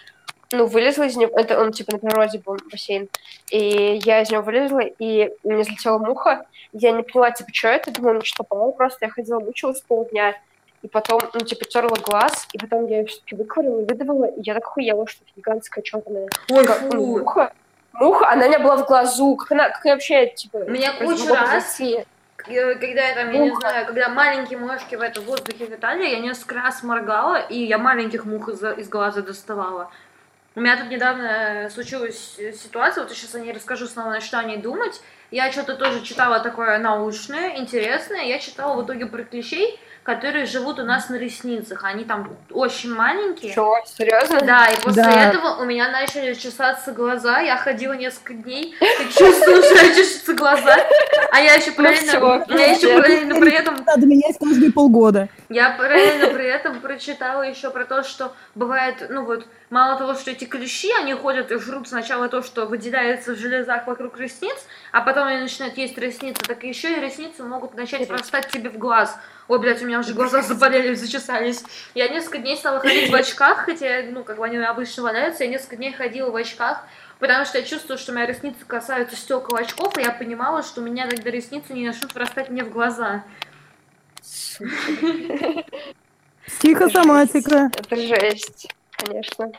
ну, 0.52 0.66
вылезла 0.66 1.04
из 1.04 1.16
него. 1.16 1.32
Это 1.36 1.60
он 1.60 1.72
типа 1.72 1.92
на 1.92 1.98
природе 1.98 2.38
был 2.38 2.58
бассейн. 2.70 3.08
И 3.50 4.00
я 4.04 4.22
из 4.22 4.30
него 4.30 4.42
вылезла, 4.42 4.80
и 4.80 5.30
у 5.42 5.50
меня 5.50 5.64
залетела 5.64 5.98
муха. 5.98 6.46
Я 6.72 6.92
не 6.92 7.02
поняла, 7.02 7.30
типа, 7.30 7.50
что 7.52 7.68
это. 7.68 7.90
Думала, 7.90 8.14
мне 8.14 8.24
что 8.24 8.44
попало 8.44 8.70
просто. 8.72 9.04
Я 9.04 9.10
ходила, 9.10 9.40
мучилась 9.40 9.80
полдня. 9.80 10.34
И 10.82 10.88
потом, 10.88 11.20
ну, 11.34 11.40
типа, 11.40 11.64
терла 11.66 11.96
глаз, 12.02 12.48
и 12.52 12.58
потом 12.58 12.86
я 12.86 13.00
ее 13.00 13.06
все-таки 13.06 13.36
выкварила, 13.36 13.80
выдавила, 13.80 14.24
и 14.24 14.40
я 14.42 14.54
так 14.54 14.64
хуела, 14.64 15.06
что 15.06 15.22
это 15.24 15.32
гигантская 15.36 15.82
черная 15.82 16.28
Ой, 16.48 16.66
муха. 16.94 17.52
Муха, 17.92 18.30
она 18.30 18.46
у 18.46 18.48
меня 18.48 18.60
была 18.60 18.76
в 18.76 18.86
глазу. 18.86 19.36
Как 19.36 19.52
она, 19.52 19.68
как 19.68 19.84
я 19.84 19.92
вообще, 19.92 20.28
типа... 20.28 20.58
Меня 20.58 20.92
просто 20.92 21.24
кучу 21.24 21.34
могла 21.34 21.52
раз 21.52 21.76
зайти? 21.76 22.06
Э, 22.48 22.74
Когда 22.76 23.08
я 23.08 23.14
там, 23.14 23.30
я 23.30 23.38
не 23.38 23.54
знаю, 23.54 23.86
когда 23.86 24.08
маленькие 24.08 24.58
мошки 24.58 24.94
в 24.94 25.02
этом 25.02 25.24
воздухе 25.24 25.66
летали, 25.66 26.06
я 26.06 26.18
несколько 26.18 26.54
раз 26.54 26.82
моргала, 26.82 27.36
и 27.36 27.58
я 27.58 27.76
маленьких 27.76 28.24
мух 28.24 28.48
из, 28.48 28.62
из 28.62 28.88
глаза 28.88 29.20
доставала. 29.20 29.90
У 30.56 30.60
меня 30.60 30.76
тут 30.76 30.90
недавно 30.90 31.26
э, 31.66 31.70
случилась 31.70 32.34
э, 32.38 32.52
ситуация, 32.52 33.02
вот 33.04 33.10
я 33.10 33.16
сейчас 33.16 33.36
о 33.36 33.40
ней 33.40 33.52
расскажу 33.52 33.86
снова, 33.86 34.10
на 34.10 34.20
что 34.20 34.38
о 34.40 34.42
ней 34.42 34.56
думать. 34.56 35.00
Я 35.30 35.52
что-то 35.52 35.76
тоже 35.76 36.02
читала 36.02 36.40
такое 36.40 36.78
научное, 36.78 37.56
интересное. 37.58 38.22
Я 38.24 38.40
читала 38.40 38.74
в 38.80 38.84
итоге 38.84 39.06
про 39.06 39.22
клещей, 39.22 39.78
которые 40.02 40.46
живут 40.46 40.80
у 40.80 40.82
нас 40.82 41.08
на 41.08 41.14
ресницах. 41.14 41.84
Они 41.84 42.02
там 42.02 42.36
очень 42.50 42.92
маленькие. 42.92 43.54
Чё, 43.54 43.76
серьезно? 43.86 44.40
Да, 44.40 44.66
и 44.66 44.74
после 44.82 45.04
Да. 45.04 45.28
этого 45.28 45.62
у 45.62 45.64
меня 45.64 45.88
начали 45.92 46.34
чесаться 46.34 46.90
глаза, 46.90 47.38
я 47.38 47.56
ходила 47.56 47.92
несколько 47.92 48.34
дней, 48.34 48.74
и 48.80 49.04
чувствую, 49.16 49.62
что 49.62 49.94
чешутся 49.94 50.34
глаза, 50.34 50.74
а 51.30 51.40
я 51.40 51.54
еще 51.54 51.70
параллельно, 51.70 52.08
всё, 52.08 52.44
я 52.58 52.72
еще 52.72 52.88
параллельно 52.96 53.38
при 53.38 53.52
этом, 53.52 53.84
Надо 53.86 54.04
менять 54.04 54.36
каждые 54.36 54.72
полгода. 54.72 55.28
я 55.48 55.70
параллельно 55.78 56.26
при 56.34 56.46
этом 56.46 56.80
прочитала 56.80 57.42
еще 57.42 57.70
про 57.70 57.84
то, 57.84 58.02
что 58.02 58.32
бывает, 58.56 59.06
ну 59.10 59.24
вот, 59.24 59.46
мало 59.70 59.96
того, 59.96 60.14
что 60.14 60.32
эти 60.32 60.44
клещи, 60.44 60.90
они 61.00 61.14
ходят 61.14 61.50
и 61.50 61.58
жрут 61.58 61.88
сначала 61.88 62.28
то, 62.28 62.42
что 62.42 62.66
выделяется 62.66 63.34
в 63.34 63.38
железах 63.38 63.86
вокруг 63.86 64.18
ресниц, 64.18 64.56
а 64.92 65.00
потом 65.00 65.28
они 65.28 65.42
начинают 65.42 65.78
есть 65.78 65.96
ресницы, 65.96 66.42
так 66.42 66.62
еще 66.64 66.92
и 66.96 67.00
ресницы 67.00 67.44
могут 67.44 67.74
начать 67.74 68.06
прорастать 68.06 68.48
тебе 68.48 68.68
в 68.68 68.78
глаз. 68.78 69.16
Ой, 69.48 69.58
блядь, 69.58 69.82
у 69.82 69.86
меня 69.86 70.00
уже 70.00 70.12
глаза 70.12 70.42
заболели, 70.46 70.94
зачесались. 70.94 71.64
Я 71.94 72.08
несколько 72.08 72.38
дней 72.38 72.56
стала 72.56 72.80
ходить 72.80 73.10
в 73.10 73.14
очках, 73.14 73.64
хотя, 73.64 74.02
ну, 74.10 74.24
как 74.24 74.36
бы 74.36 74.44
они 74.44 74.56
обычно 74.58 75.04
валяются, 75.04 75.44
я 75.44 75.50
несколько 75.50 75.76
дней 75.76 75.92
ходила 75.92 76.30
в 76.30 76.36
очках, 76.36 76.84
потому 77.18 77.44
что 77.44 77.58
я 77.58 77.64
чувствую, 77.64 77.98
что 77.98 78.12
мои 78.12 78.26
ресницы 78.26 78.64
касаются 78.66 79.16
стекол 79.16 79.56
очков, 79.56 79.96
и 79.96 80.02
я 80.02 80.10
понимала, 80.10 80.62
что 80.62 80.80
у 80.80 80.84
меня 80.84 81.08
тогда 81.08 81.30
ресницы 81.30 81.72
не 81.72 81.86
начнут 81.86 82.12
вырастать 82.14 82.48
мне 82.48 82.64
в 82.64 82.70
глаза. 82.70 83.24
Психосоматика. 86.46 87.70
Это 87.72 87.96
жесть, 87.96 88.68
конечно. 89.04 89.52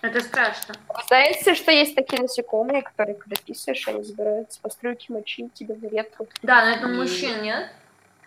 Это 0.00 0.20
страшно. 0.20 0.74
Знаете, 1.08 1.54
что 1.54 1.72
есть 1.72 1.94
такие 1.96 2.22
насекомые, 2.22 2.82
которые, 2.82 3.16
когда 3.16 3.34
писаешь, 3.44 3.86
они 3.88 4.02
забираются 4.04 4.60
по 4.60 4.70
струйке 4.70 5.12
мочи 5.12 5.48
тебе 5.54 5.74
в 5.74 5.82
ретро? 5.82 6.26
Да, 6.42 6.64
но 6.64 6.70
это 6.72 6.86
И- 6.86 6.92
мужчин, 6.92 7.42
нет? 7.42 7.68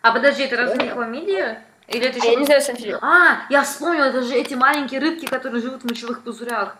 А 0.02 0.12
подожди, 0.12 0.44
это 0.44 0.58
разве 0.58 0.84
не 0.84 0.90
хламидия? 0.90 1.64
Или 1.88 2.08
это 2.08 2.20
А 2.22 2.26
Я 2.26 2.32
еще... 2.32 2.40
не 2.40 2.46
знаю, 2.46 2.62
смотри. 2.62 2.96
А, 3.02 3.46
я 3.50 3.64
вспомнила, 3.64 4.06
это 4.06 4.22
же 4.24 4.34
эти 4.36 4.54
маленькие 4.54 5.00
рыбки, 5.00 5.26
которые 5.28 5.62
живут 5.62 5.84
в 5.84 5.86
мочевых 5.86 6.24
пузырях. 6.24 6.76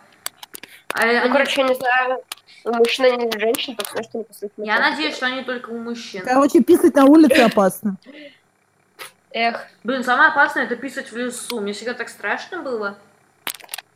А, 0.94 1.06
Ну, 1.06 1.08
они- 1.22 1.32
короче, 1.32 1.62
я 1.62 1.68
не 1.68 1.74
знаю, 1.74 2.22
у 2.64 2.72
мужчин 2.74 3.06
или 3.06 3.26
у 3.34 3.40
женщин, 3.40 3.76
потому 3.76 4.02
что 4.04 4.18
не 4.18 4.24
после 4.24 4.50
Я 4.58 4.78
надеюсь, 4.78 5.16
что 5.16 5.26
они 5.26 5.42
только 5.42 5.70
у 5.70 5.78
мужчин. 5.78 6.22
Короче, 6.22 6.60
писать 6.62 6.94
на 6.94 7.04
улице 7.06 7.40
опасно. 7.42 7.96
Эх, 9.30 9.66
Блин, 9.84 10.04
самое 10.04 10.28
опасное 10.30 10.64
это 10.64 10.76
писать 10.76 11.10
в 11.10 11.16
лесу. 11.16 11.60
Мне 11.60 11.72
всегда 11.72 11.94
так 11.94 12.08
страшно 12.10 12.60
было. 12.62 12.98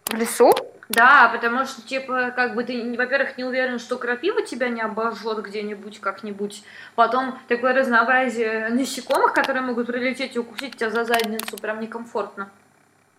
В 0.09 0.15
лесу? 0.15 0.53
Да, 0.89 1.29
потому 1.35 1.65
что, 1.67 1.83
типа, 1.83 2.33
как 2.37 2.55
бы 2.55 2.63
ты, 2.63 2.95
во-первых, 2.97 3.37
не 3.37 3.45
уверен, 3.45 3.81
что 3.81 3.99
крапива 3.99 4.43
тебя 4.43 4.69
не 4.69 4.81
обожжет 4.81 5.43
где-нибудь, 5.43 6.01
как-нибудь. 6.01 6.63
Потом 6.95 7.39
такое 7.49 7.75
разнообразие 7.75 8.69
насекомых, 8.69 9.33
которые 9.33 9.63
могут 9.63 9.89
прилететь 9.89 10.37
и 10.37 10.39
укусить 10.39 10.77
тебя 10.77 10.91
за 10.91 11.05
задницу, 11.05 11.57
прям 11.59 11.81
некомфортно. 11.81 12.51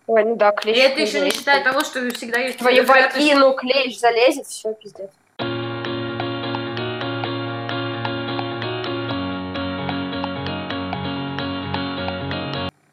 Ой, 0.06 0.24
ну 0.24 0.36
да, 0.36 0.50
И 0.50 0.56
клещ. 0.56 0.78
это 0.78 1.00
еще 1.02 1.20
не 1.20 1.30
считая 1.30 1.62
того, 1.62 1.80
что 1.80 2.10
всегда 2.12 2.38
есть 2.38 2.58
Твою 2.58 2.86
вагину 2.86 3.52
клещ 3.52 3.98
залезет, 3.98 4.46
все, 4.46 4.72
пиздец. 4.72 5.10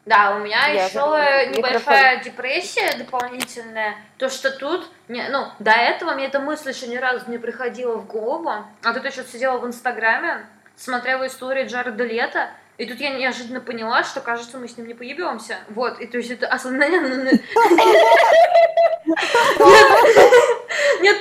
Да, 0.06 0.36
у 0.36 0.38
меня 0.38 0.68
Я 0.68 0.84
еще 0.84 1.00
забыла. 1.00 1.46
небольшая 1.46 2.22
депрессия 2.22 2.96
дополнительная. 2.96 3.96
То, 4.18 4.28
что 4.28 4.52
тут, 4.52 4.88
не, 5.08 5.28
ну, 5.28 5.48
до 5.58 5.72
этого 5.72 6.12
мне 6.14 6.26
эта 6.26 6.38
мысль 6.38 6.70
еще 6.70 6.86
ни 6.86 6.96
разу 6.96 7.28
не 7.28 7.38
приходила 7.38 7.96
в 7.96 8.06
голову. 8.06 8.52
А 8.84 8.92
тут 8.94 9.04
я 9.04 9.10
что-то 9.10 9.32
сидела 9.32 9.58
в 9.58 9.66
Инстаграме, 9.66 10.46
смотрела 10.76 11.26
истории 11.26 11.66
Джареда 11.66 12.04
Лето, 12.04 12.50
И 12.78 12.86
тут 12.86 13.00
я 13.00 13.10
неожиданно 13.10 13.60
поняла, 13.60 14.04
что, 14.04 14.20
кажется, 14.20 14.58
мы 14.58 14.68
с 14.68 14.76
ним 14.76 14.86
не 14.86 14.94
поебемся. 14.94 15.56
Вот, 15.70 15.98
и 15.98 16.06
то 16.06 16.18
есть 16.18 16.30
это 16.30 16.46
осознание... 16.46 17.00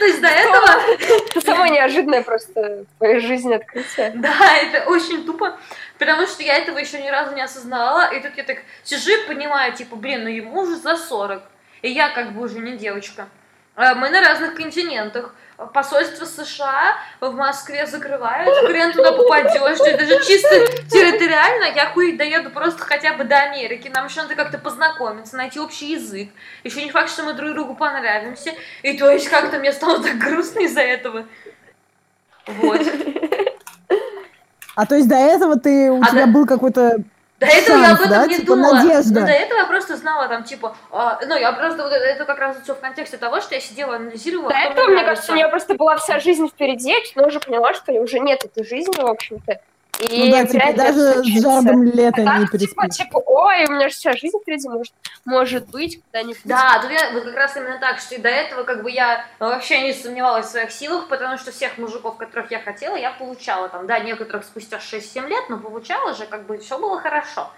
То 0.05 0.09
есть 0.09 0.21
до 0.21 0.27
этого... 0.27 0.67
Это 1.31 1.41
самое 1.41 1.71
неожиданное 1.71 2.21
просто 2.21 2.85
в 2.93 2.97
твоей 2.99 3.19
жизни 3.21 3.55
открытие. 3.55 4.11
Да, 4.13 4.55
это 4.57 4.87
очень 4.87 5.25
тупо, 5.25 5.57
потому 5.97 6.27
что 6.27 6.43
я 6.43 6.57
этого 6.57 6.77
еще 6.77 7.01
ни 7.01 7.09
разу 7.09 7.33
не 7.33 7.41
осознавала, 7.41 8.13
и 8.13 8.19
тут 8.19 8.37
я 8.37 8.43
так 8.43 8.59
сижу 8.83 9.09
и 9.09 9.27
понимаю, 9.27 9.73
типа, 9.73 9.95
блин, 9.95 10.23
ну 10.23 10.29
ему 10.29 10.61
уже 10.61 10.75
за 10.75 10.95
40, 10.95 11.41
и 11.81 11.89
я 11.89 12.09
как 12.09 12.33
бы 12.33 12.43
уже 12.43 12.59
не 12.59 12.77
девочка. 12.77 13.27
А 13.75 13.95
Мы 13.95 14.11
на 14.11 14.21
разных 14.21 14.53
континентах. 14.53 15.33
Посольство 15.73 16.25
США 16.25 16.97
в 17.21 17.31
Москве 17.33 17.85
закрывают, 17.87 18.53
хрен 18.67 18.91
туда 18.91 19.13
попадешь, 19.13 19.77
ты 19.77 19.97
даже 19.97 20.21
чисто 20.25 20.49
территориально, 20.89 21.73
я 21.73 21.85
хуй 21.91 22.17
доеду 22.17 22.49
просто 22.49 22.83
хотя 22.83 23.13
бы 23.13 23.23
до 23.23 23.37
Америки, 23.37 23.89
нам 23.93 24.07
еще 24.07 24.23
надо 24.23 24.35
как-то 24.35 24.57
познакомиться, 24.57 25.37
найти 25.37 25.59
общий 25.61 25.93
язык, 25.93 26.29
еще 26.65 26.83
не 26.83 26.91
факт, 26.91 27.09
что 27.09 27.23
мы 27.23 27.33
друг 27.33 27.53
другу 27.53 27.73
понравимся, 27.75 28.51
и 28.83 28.97
то 28.97 29.09
есть 29.09 29.29
как-то 29.29 29.57
мне 29.59 29.71
стало 29.71 30.03
так 30.03 30.17
грустно 30.17 30.59
из-за 30.59 30.81
этого. 30.81 31.25
Вот. 32.47 32.81
А 34.77 34.85
то 34.85 34.95
есть 34.95 35.07
до 35.07 35.15
этого 35.15 35.57
ты 35.57 35.89
у 35.89 36.01
А 36.03 36.07
тебя 36.07 36.25
до- 36.25 36.33
был 36.33 36.45
какой-то 36.45 36.97
До 37.45 37.51
этого 37.51 37.77
я 37.77 37.91
об 37.91 37.97
Шанс, 37.97 37.99
этом 38.01 38.10
да? 38.10 38.27
не 38.27 38.36
Типа 38.36 38.47
думала. 38.47 38.73
надежда. 38.73 39.19
Ну, 39.19 39.25
до 39.25 39.31
этого 39.31 39.60
я 39.60 39.65
просто 39.65 39.97
знала 39.97 40.27
там, 40.27 40.43
типа, 40.43 40.75
а, 40.91 41.19
ну, 41.25 41.38
я 41.38 41.51
просто, 41.51 41.84
вот 41.84 41.91
это, 41.91 42.25
как 42.25 42.39
раз 42.39 42.58
все 42.63 42.75
в 42.75 42.79
контексте 42.79 43.17
того, 43.17 43.41
что 43.41 43.55
я 43.55 43.62
сидела, 43.62 43.95
анализировала, 43.95 44.49
До 44.49 44.55
этого, 44.58 44.88
мне 44.88 45.03
кажется, 45.03 45.31
у 45.31 45.36
нее 45.36 45.47
просто 45.47 45.75
была 45.75 45.97
вся 45.97 46.19
жизнь 46.19 46.47
впереди, 46.47 46.95
но 47.15 47.27
уже 47.27 47.39
поняла, 47.39 47.73
что 47.73 47.91
уже 47.93 48.19
нет 48.19 48.43
этой 48.43 48.65
жизни, 48.65 48.95
в 48.95 49.05
общем-то. 49.05 49.60
И 49.99 50.25
Ну 50.25 50.31
да, 50.31 50.45
типа 50.45 50.73
даже 50.73 51.23
с 51.23 51.41
жардом 51.41 51.84
лета 51.84 52.21
А 52.25 52.39
не 52.39 52.45
так, 52.45 52.51
типа, 52.60 52.84
переспишь. 52.84 52.95
типа, 52.97 53.21
ой, 53.25 53.65
у 53.65 53.71
меня 53.71 53.89
же 53.89 53.95
вся 53.95 54.13
жизнь 54.13 54.38
впереди, 54.41 54.67
может, 54.67 54.93
может 55.23 55.69
быть, 55.69 56.01
когда-нибудь. 56.12 56.41
Да, 56.43 56.79
тут 56.81 56.91
я 56.91 57.12
вот 57.12 57.23
как 57.23 57.36
раз 57.36 57.55
именно 57.55 57.79
так, 57.79 57.99
что 57.99 58.15
и 58.15 58.17
до 58.17 58.29
этого 58.29 58.63
как 58.63 58.84
бы 58.84 58.91
я 58.91 59.25
вообще 59.39 59.81
не 59.81 59.93
сомневалась 59.93 60.47
в 60.47 60.49
своих 60.49 60.71
силах, 60.71 61.08
потому 61.08 61.38
что 61.38 61.51
всех 61.51 61.77
мужиков, 61.77 62.17
которых 62.17 62.51
я 62.51 62.60
хотела, 62.60 62.95
я 62.95 63.12
получала 63.12 63.69
там, 63.69 63.88
да, 63.88 63.99
некоторых 63.99 64.43
спустя 64.43 64.77
6-7 64.77 65.27
лет, 65.27 65.49
но 65.49 65.58
получала 65.58 66.13
же, 66.13 66.25
как 66.25 66.45
бы 66.45 66.58
все 66.58 66.77
было 66.77 66.99
хорошо. 66.99 67.49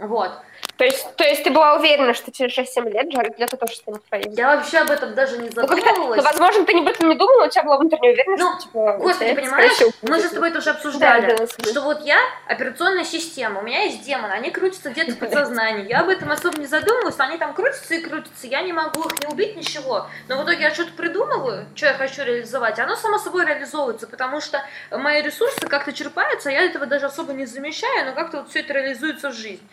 Вот. 0.00 0.32
То 0.76 0.84
есть, 0.84 1.14
то 1.16 1.24
есть 1.24 1.44
ты 1.44 1.50
была 1.50 1.74
уверена, 1.76 2.14
что 2.14 2.32
через 2.32 2.56
6-7 2.56 2.90
лет 2.90 3.08
Джаред 3.12 3.38
Лето 3.38 3.56
тоже 3.58 3.74
станет 3.76 4.02
твоим? 4.06 4.32
Я 4.32 4.56
вообще 4.56 4.78
об 4.78 4.90
этом 4.90 5.14
даже 5.14 5.36
не 5.36 5.48
Ну, 5.54 5.66
как-то, 5.66 5.76
задумывалась. 5.76 6.16
ну, 6.18 6.22
возможно, 6.22 6.64
ты 6.64 6.78
об 6.78 6.88
этом 6.88 7.08
не 7.10 7.16
думала, 7.16 7.46
у 7.46 7.48
тебя 7.48 7.62
была 7.64 7.76
внутренняя 7.78 8.12
уверенность, 8.14 8.42
Ну, 8.42 8.52
что, 8.52 8.62
типа, 8.62 8.96
Господи, 8.98 9.28
это, 9.30 9.40
понимаешь, 9.42 9.72
мы 10.02 10.20
же 10.20 10.28
с 10.28 10.30
тобой 10.30 10.48
это 10.48 10.58
уже 10.58 10.70
обсуждали, 10.70 11.36
Да, 11.36 11.46
да, 11.46 11.70
что 11.70 11.80
вот 11.82 12.00
я 12.04 12.18
операционная 12.46 13.04
система, 13.04 13.60
у 13.60 13.62
меня 13.62 13.82
есть 13.84 14.04
демоны, 14.04 14.32
они 14.32 14.50
крутятся 14.50 14.90
где-то 14.90 15.12
в 15.12 15.18
подсознании, 15.18 15.86
я 15.88 16.00
об 16.00 16.08
этом 16.08 16.30
особо 16.32 16.58
не 16.58 16.66
задумываюсь, 16.66 17.14
они 17.18 17.36
там 17.36 17.52
крутятся 17.52 17.94
и 17.94 18.00
крутятся, 18.00 18.46
я 18.46 18.62
не 18.62 18.72
могу 18.72 19.02
их 19.02 19.20
не 19.20 19.26
убить, 19.26 19.56
ничего, 19.56 20.06
но 20.28 20.40
в 20.40 20.44
итоге 20.44 20.62
я 20.62 20.74
что-то 20.74 20.92
придумываю, 20.92 21.66
что 21.74 21.86
я 21.86 21.94
хочу 21.94 22.22
реализовать, 22.22 22.78
оно 22.78 22.96
само 22.96 23.18
собой 23.18 23.44
реализовывается, 23.46 24.06
потому 24.06 24.40
что 24.40 24.62
мои 24.90 25.20
ресурсы 25.20 25.66
как-то 25.66 25.92
черпаются, 25.92 26.48
а 26.48 26.52
я 26.52 26.62
этого 26.62 26.86
даже 26.86 27.06
особо 27.06 27.32
не 27.34 27.44
замечаю, 27.44 28.06
но 28.06 28.12
как-то 28.14 28.38
вот 28.38 28.48
все 28.50 28.60
это 28.60 28.72
реализуется 28.72 29.28
в 29.30 29.34
жизнь. 29.34 29.66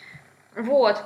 Вот. 0.57 0.97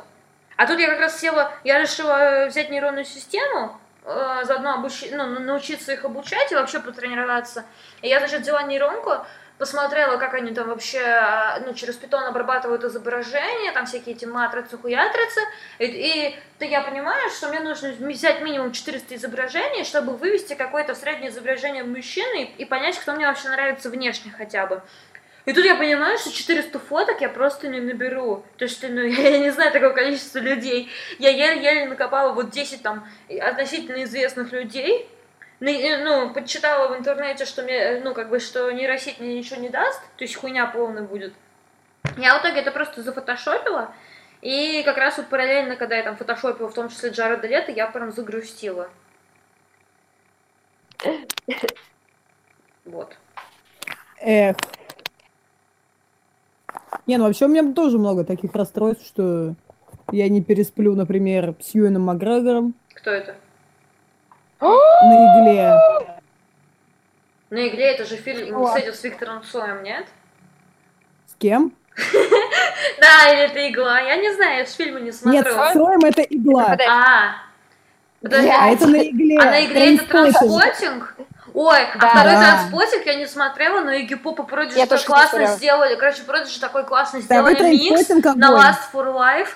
А 0.56 0.66
тут 0.66 0.80
я 0.80 0.88
как 0.88 1.00
раз 1.00 1.20
села, 1.20 1.52
я 1.64 1.80
решила 1.80 2.18
э, 2.18 2.48
взять 2.48 2.70
нейронную 2.70 3.04
систему, 3.06 3.78
э, 4.06 4.42
заодно 4.46 4.76
обучи, 4.76 5.10
ну, 5.12 5.26
на- 5.26 5.40
научиться 5.40 5.92
их 5.92 6.06
обучать 6.06 6.52
и 6.52 6.56
вообще 6.56 6.80
потренироваться. 6.80 7.66
И 8.02 8.08
я, 8.08 8.20
значит, 8.20 8.42
взяла 8.42 8.64
нейронку, 8.64 9.12
посмотрела, 9.58 10.18
как 10.18 10.34
они 10.36 10.54
там 10.54 10.70
вообще, 10.70 11.02
а, 11.02 11.60
ну, 11.66 11.74
через 11.74 11.96
питон 11.96 12.24
обрабатывают 12.24 12.84
изображения, 12.84 13.72
там 13.74 13.86
всякие 13.86 14.16
эти 14.16 14.26
матрицы, 14.26 14.78
хуятрицы, 14.78 15.42
и, 15.80 15.86
и 15.86 16.40
то 16.58 16.66
я 16.66 16.82
понимаю, 16.82 17.30
что 17.30 17.50
мне 17.50 17.60
нужно 17.60 17.90
взять 17.90 18.42
минимум 18.42 18.72
400 18.72 19.16
изображений, 19.16 19.84
чтобы 19.84 20.16
вывести 20.16 20.54
какое-то 20.54 20.96
среднее 20.96 21.30
изображение 21.30 21.84
мужчины 21.84 22.44
и, 22.44 22.64
и 22.64 22.66
понять, 22.66 22.98
кто 22.98 23.14
мне 23.14 23.28
вообще 23.28 23.50
нравится 23.50 23.90
внешне 23.90 24.34
хотя 24.36 24.66
бы. 24.66 24.82
И 25.46 25.54
тут 25.54 25.66
я 25.66 25.76
понимаю, 25.76 26.18
что 26.18 26.32
400 26.32 26.78
фоток 26.80 27.22
я 27.22 27.30
просто 27.30 27.68
не 27.68 27.80
наберу. 27.80 28.46
То 28.58 28.66
есть, 28.66 28.84
ну, 28.88 29.02
я 29.02 29.40
не 29.40 29.50
знаю 29.50 29.72
такого 29.72 29.92
количества 29.92 30.40
людей. 30.40 30.90
Я 31.18 31.30
еле-еле 31.30 31.86
накопала 31.86 32.34
вот 32.34 32.52
10 32.52 32.82
там 32.82 33.08
относительно 33.42 34.04
известных 34.04 34.52
людей. 34.52 35.10
Ну, 35.60 35.70
и, 35.70 35.96
Ну, 35.98 36.34
подчитала 36.34 36.88
в 36.94 36.98
интернете, 36.98 37.46
что 37.46 37.64
мне, 37.64 38.02
ну, 38.04 38.14
как 38.14 38.30
бы, 38.30 38.40
что 38.40 38.72
нейросеть 38.72 39.20
мне 39.20 39.38
ничего 39.38 39.62
не 39.62 39.70
даст, 39.70 40.02
то 40.18 40.24
есть 40.24 40.36
хуйня 40.36 40.66
полная 40.68 41.04
будет. 41.04 41.34
Я 42.18 42.38
в 42.38 42.42
итоге 42.42 42.62
это 42.62 42.72
просто 42.72 43.04
зафотошопила, 43.04 43.94
и 44.42 44.82
как 44.84 44.98
раз 44.98 45.18
вот 45.18 45.30
параллельно, 45.30 45.76
когда 45.76 45.98
я 45.98 46.04
там 46.04 46.18
фотошопила, 46.18 46.68
в 46.68 46.74
том 46.74 46.90
числе 46.90 47.12
Джареда 47.12 47.48
Лето, 47.48 47.72
я 47.72 47.88
прям 47.88 48.12
загрустила. 48.12 48.90
Вот. 52.84 53.16
Эх. 54.20 54.58
Не, 57.08 57.18
ну 57.18 57.26
вообще 57.26 57.46
у 57.46 57.50
меня 57.50 57.74
тоже 57.74 57.98
много 57.98 58.24
таких 58.24 58.54
расстройств, 58.54 59.06
что 59.06 59.56
я 60.12 60.30
не 60.30 60.42
пересплю, 60.42 60.96
например, 60.96 61.56
с 61.60 61.74
Юэном 61.74 62.04
Макгрегором 62.04 62.74
Кто 62.94 63.12
это? 63.12 63.36
на 64.62 65.42
игле. 65.42 65.78
На 67.50 67.68
игле 67.68 67.92
это 67.94 68.06
же 68.06 68.16
фильм 68.16 68.66
с 68.68 68.76
этим 68.76 68.94
с 68.94 69.04
Виктором 69.04 69.44
Цоем, 69.44 69.84
нет? 69.84 70.06
С 71.28 71.36
кем? 71.36 71.74
Да, 73.00 73.32
или 73.32 73.42
это 73.46 73.70
игла. 73.70 74.00
Я 74.00 74.16
не 74.18 74.34
знаю, 74.34 74.60
я 74.60 74.66
фильмы 74.66 75.00
не 75.02 75.06
Нет, 75.08 75.16
смотрю. 75.16 75.44
с 75.52 75.74
Троем 75.74 76.00
это 76.04 76.22
игла. 76.22 76.78
А, 76.90 77.34
подожди, 78.22 78.50
А 78.50 78.70
это 78.70 78.88
на 78.88 78.98
игле. 79.08 79.38
а 79.40 79.46
на 79.46 79.66
игле 79.66 79.96
это 79.96 80.06
Trainspotting. 80.06 81.16
Ой, 81.54 81.80
а 81.94 81.98
Да. 81.98 82.10
второй 82.10 82.34
Да. 82.34 82.42
Trainspotting 82.42 83.06
я 83.06 83.16
не 83.16 83.28
смотрела, 83.28 83.82
но 83.82 83.92
Игги 83.92 84.16
Поп 84.16 84.40
и 84.40 84.44
Продиджи 84.44 84.78
Я 84.78 84.86
так 84.86 85.04
классно 85.04 85.46
сделали. 85.48 85.96
Короче, 85.96 86.24
Продиджи 86.24 86.60
такой 86.60 86.86
классный 86.86 87.22
Второй 87.22 87.54
сделали 87.56 87.74
микс 87.74 88.06
Trainspotting 88.08 88.36
на. 88.38 88.52
Lust 88.52 88.80
for 88.94 89.14
Life. 89.14 89.50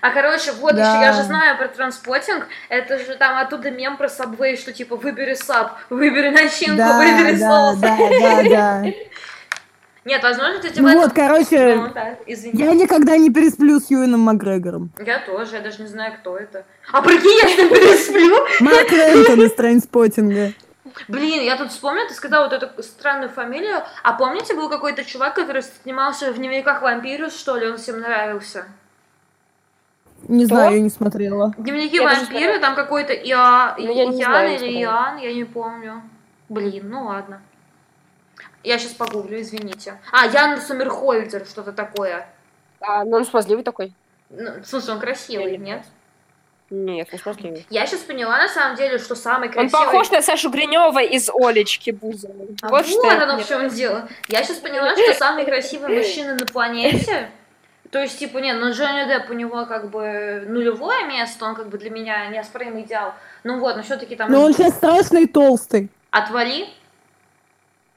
А 0.00 0.10
короче, 0.10 0.52
вот 0.52 0.76
Да. 0.76 0.92
еще 0.94 1.04
я 1.06 1.12
же 1.12 1.22
знаю 1.24 1.56
про 1.58 1.66
Trainspotting. 1.68 2.46
Это 2.68 2.98
же 2.98 3.16
там 3.16 3.36
оттуда 3.38 3.70
мем 3.70 3.96
про 3.96 4.06
Subway, 4.06 4.56
что 4.56 4.72
типа 4.72 4.94
выбери 4.96 5.34
sub, 5.34 5.72
выбери 5.90 6.30
начинку, 6.30 6.76
Да, 6.76 6.98
выбери 6.98 7.36
да, 7.36 7.48
соус. 7.72 7.78
да, 7.80 7.96
да, 8.20 8.42
да. 8.48 8.84
Нет, 10.04 10.22
возможно, 10.22 10.58
ты 10.60 10.68
Ну 10.68 10.74
типа... 10.74 10.88
вот, 11.00 11.12
короче, 11.12 11.74
Ну, 11.74 11.88
да, 11.92 12.14
извини. 12.26 12.62
я 12.62 12.72
никогда 12.74 13.16
не 13.16 13.30
пересплю 13.30 13.78
с 13.80 13.90
Юэном 13.90 14.20
Макгрегором. 14.20 14.90
Я 15.04 15.18
тоже, 15.18 15.56
я 15.56 15.60
даже 15.60 15.82
не 15.82 15.88
знаю, 15.88 16.14
кто 16.20 16.36
это. 16.38 16.64
А 16.92 17.02
прикинь, 17.02 17.38
я 17.42 17.48
с 17.48 17.58
ним 17.58 17.68
пересплю. 17.68 18.36
Марк 18.60 18.90
Рентон 18.92 19.42
из 19.42 19.52
Trainspotting 19.54 20.39
а. 20.39 20.52
Блин, 21.06 21.42
я 21.42 21.56
тут 21.56 21.70
вспомнила, 21.70 22.08
ты 22.08 22.14
сказала 22.14 22.48
вот 22.48 22.52
эту 22.52 22.82
странную 22.82 23.30
фамилию. 23.30 23.82
А 24.02 24.12
помните, 24.14 24.54
был 24.54 24.68
какой-то 24.68 25.04
чувак, 25.04 25.34
который 25.34 25.62
снимался 25.62 26.32
в 26.32 26.36
дневниках 26.36 26.82
вампирус, 26.82 27.38
что 27.38 27.56
ли, 27.56 27.68
он 27.68 27.76
всем 27.76 28.00
нравился? 28.00 28.66
Не 30.22 30.46
Кто? 30.46 30.56
знаю, 30.56 30.74
я 30.74 30.80
не 30.80 30.90
смотрела. 30.90 31.54
Дневники 31.56 31.96
Я 31.96 32.02
вампира, 32.02 32.58
там 32.58 32.74
какой-то 32.74 33.12
Иа... 33.12 33.76
Ну, 33.78 33.94
я 33.94 34.06
не 34.06 34.18
Ян 34.18 34.30
знаю, 34.30 34.56
или. 34.56 34.82
Иоанн, 34.82 35.18
я 35.18 35.32
не 35.32 35.44
помню. 35.44 36.02
Блин, 36.48 36.88
ну 36.88 37.04
ладно. 37.04 37.40
Я 38.64 38.78
сейчас 38.78 38.92
погуглю, 38.92 39.40
извините. 39.40 40.00
А, 40.10 40.26
Ян 40.26 40.60
Сомерхолдер, 40.60 41.46
что-то 41.46 41.72
такое. 41.72 42.28
А, 42.80 43.04
ну 43.04 43.18
он 43.18 43.24
смазливый 43.24 43.62
такой. 43.62 43.94
Ну, 44.30 44.60
в 44.60 44.66
смысле, 44.66 44.94
он 44.94 45.00
красивый, 45.00 45.52
Нет. 45.52 45.60
нет? 45.60 45.86
Нет, 46.70 47.10
не 47.12 47.18
смазливый. 47.18 47.66
Я 47.70 47.86
сейчас 47.86 48.00
поняла, 48.00 48.36
на 48.36 48.48
самом 48.48 48.76
деле, 48.76 48.98
что 48.98 49.14
самый 49.14 49.48
Он 49.48 49.54
красивый... 49.54 49.86
похож 49.86 50.10
на 50.10 50.20
Сашу 50.20 50.50
Гринева 50.50 51.02
из 51.02 51.30
Олечки 51.30 51.90
Бузовой. 51.90 52.48
А 52.60 52.68
вот 52.68 52.86
вот, 52.86 53.04
оно 53.06 53.24
в 53.24 53.26
поняла. 53.26 53.42
чем 53.44 53.68
дело. 53.68 54.08
Я 54.28 54.42
сейчас 54.42 54.58
поняла, 54.58 54.94
что 54.94 55.14
самый 55.14 55.46
красивый 55.46 55.88
мужчина 55.96 56.34
на 56.34 56.44
планете. 56.44 57.30
То 57.90 58.00
есть, 58.02 58.18
типа, 58.18 58.38
нет, 58.38 58.58
ну 58.60 58.70
Джонни 58.72 59.06
Депп 59.08 59.30
у 59.30 59.32
него 59.32 59.64
как 59.64 59.88
бы 59.88 60.44
нулевое 60.46 61.06
место, 61.06 61.46
он 61.46 61.54
как 61.54 61.70
бы 61.70 61.78
для 61.78 61.88
меня 61.88 62.26
неоспоримый 62.26 62.82
идеал. 62.82 63.14
Ну 63.44 63.60
вот, 63.60 63.76
но 63.76 63.82
все-таки 63.82 64.14
там 64.14 64.30
Но 64.30 64.42
он 64.42 64.52
сейчас 64.52 64.74
страшный 64.74 65.22
и 65.22 65.26
толстый. 65.26 65.88
отвали. 66.10 66.66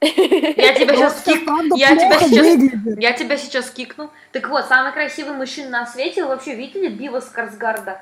Я 0.02 0.74
тебя 0.74 0.94
он 0.94 0.96
сейчас 0.96 1.22
кик... 1.22 1.48
я 1.76 1.94
тебя 1.94 2.18
сейчас-. 2.18 2.98
Я 2.98 3.12
тебя 3.12 3.36
сейчас 3.36 3.70
кикну. 3.70 4.10
Так 4.32 4.48
вот, 4.48 4.64
самый 4.64 4.92
красивый 4.92 5.34
мужчина 5.34 5.68
на 5.70 5.86
свете, 5.86 6.22
вы 6.22 6.30
вообще 6.30 6.56
видели 6.56 6.88
Бива 6.88 7.20
Скарсгарда? 7.20 8.00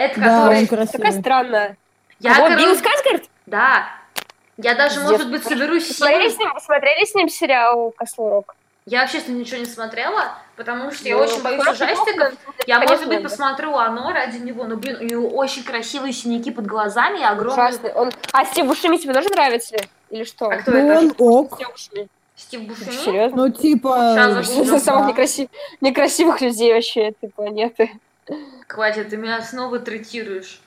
Это 0.00 0.20
Да, 0.20 0.26
который... 0.26 0.58
он 0.60 0.66
Такая 0.66 0.86
красивый. 0.86 1.20
странная. 1.20 1.76
Я, 2.20 2.30
а 2.32 2.38
вот 2.40 2.48
короче, 2.48 2.64
Билл 2.64 2.76
Скарсгард? 2.76 3.22
Да. 3.46 3.86
Я 4.56 4.74
даже, 4.74 4.94
Пиздец. 4.96 5.10
может 5.10 5.30
быть, 5.30 5.44
соберусь 5.44 5.88
Вы 5.88 5.94
смотрели 5.94 6.28
с 6.28 6.38
ним, 6.38 6.54
вы 6.54 6.60
смотрели 6.60 7.04
с 7.04 7.14
ним 7.14 7.28
сериал 7.28 7.92
Касл 7.96 8.28
Рок? 8.28 8.54
Я 8.86 9.02
вообще 9.02 9.20
с 9.20 9.28
ним 9.28 9.38
ничего 9.40 9.58
не 9.58 9.66
смотрела, 9.66 10.34
потому 10.56 10.90
что 10.90 11.06
я 11.06 11.16
Ну, 11.16 11.22
очень 11.22 11.42
боюсь 11.42 11.66
ужастиков. 11.66 12.32
Я, 12.66 12.76
конечно, 12.76 12.96
может 12.96 13.08
быть, 13.08 13.18
надо. 13.22 13.28
посмотрю 13.28 13.74
оно 13.76 14.10
ради 14.12 14.38
него, 14.38 14.64
но, 14.64 14.76
блин, 14.76 14.96
у 15.00 15.04
него 15.04 15.28
очень 15.28 15.64
красивые 15.64 16.12
синяки 16.14 16.50
под 16.50 16.66
глазами 16.66 17.20
и 17.20 17.22
огромные... 17.22 17.68
Ужасный. 17.68 17.92
Он... 17.92 18.10
А 18.32 18.44
Стив 18.46 18.66
Бушеми 18.66 18.96
тебе 18.96 19.12
тоже 19.12 19.28
нравится? 19.28 19.76
Или 20.08 20.24
что? 20.24 20.46
А 20.46 20.56
кто 20.56 20.70
Ну, 20.72 20.78
это? 20.78 20.98
он 20.98 21.14
ок. 21.18 21.54
Стив 21.56 21.68
Бушеми. 21.72 22.08
Стив 22.36 22.60
Бушеми? 22.62 22.90
Серьезно? 23.04 23.36
Ну, 23.36 23.48
типа... 23.50 24.14
Из 24.40 24.46
зажгу. 24.48 24.78
самых 24.84 25.06
да. 25.06 25.22
некрасив- 25.22 25.50
некрасивых 25.82 26.40
людей 26.40 26.72
вообще 26.72 27.08
этой 27.08 27.28
планеты. 27.28 27.90
Хватит, 28.68 29.10
ты 29.10 29.16
меня 29.16 29.42
снова 29.42 29.78
третируешь. 29.78 30.60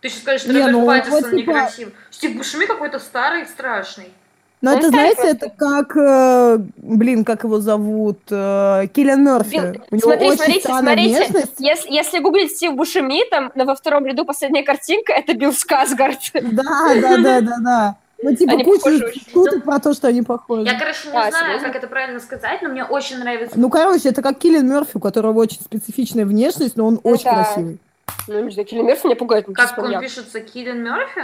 Ты 0.00 0.08
сейчас 0.08 0.22
скажешь, 0.22 0.42
что 0.42 0.52
Не, 0.52 0.60
Роберт 0.60 0.72
ну, 0.72 0.86
Паттинсон 0.86 1.12
вот, 1.12 1.30
типа- 1.30 1.50
некрасивый. 1.50 1.94
Стив 2.10 2.36
Бушеми 2.36 2.66
какой-то 2.66 2.98
старый 2.98 3.42
и 3.42 3.46
страшный. 3.46 4.12
Ну, 4.60 4.70
Он 4.72 4.78
это, 4.78 4.88
знаете, 4.88 5.22
это 5.24 5.50
как, 5.50 5.94
э, 5.94 6.58
блин, 6.78 7.24
как 7.26 7.44
его 7.44 7.60
зовут, 7.60 8.20
э, 8.30 8.86
Киллиан 8.94 9.22
Мерфи. 9.22 9.58
Блин, 9.60 9.82
У 9.90 9.96
него 9.96 10.08
смотри, 10.10 10.26
очень 10.28 10.36
смотрите, 10.38 10.68
смотрите. 10.68 11.16
внешность. 11.16 11.52
Если, 11.58 11.92
если 11.92 12.18
гуглить 12.20 12.52
Стив 12.52 12.74
Бушеми, 12.74 13.28
там 13.28 13.52
на, 13.54 13.66
во 13.66 13.74
втором 13.74 14.06
ряду 14.06 14.24
последняя 14.24 14.62
картинка, 14.62 15.12
это 15.12 15.34
Билл 15.34 15.52
Сказгард. 15.52 16.18
Да, 16.32 16.62
да, 16.94 17.16
да, 17.18 17.40
да, 17.42 17.56
да. 17.60 17.96
Ну, 18.24 18.34
типа, 18.34 18.52
Они 18.52 18.64
куча 18.64 19.12
шуток 19.32 19.64
про 19.64 19.78
то, 19.78 19.92
что 19.92 20.08
они 20.08 20.22
похожи. 20.22 20.62
Я, 20.64 20.78
короче, 20.78 21.08
не 21.10 21.16
А, 21.16 21.30
знаю, 21.30 21.46
серьезно? 21.46 21.66
как 21.68 21.76
это 21.76 21.86
правильно 21.88 22.20
сказать, 22.20 22.62
но 22.62 22.70
мне 22.70 22.84
очень 22.84 23.18
нравится. 23.18 23.58
Ну, 23.60 23.68
короче, 23.68 24.08
это 24.08 24.22
как 24.22 24.38
Киллиан 24.38 24.66
Мерфи, 24.66 24.92
у 24.94 25.00
которого 25.00 25.38
очень 25.40 25.60
специфичная 25.60 26.24
внешность, 26.24 26.76
но 26.76 26.86
он 26.86 26.94
Ну 26.94 27.10
очень 27.10 27.24
да. 27.24 27.44
красивый. 27.44 27.78
Ну, 28.26 28.44
не 28.44 28.50
знаю, 28.50 28.66
Киллиан 28.66 28.86
Мерфи 28.86 29.06
меня 29.06 29.16
пугает. 29.16 29.46
Как 29.54 29.76
он 29.78 30.00
пишется, 30.00 30.40
Киллиан 30.40 30.82
Мерфи? 30.82 31.22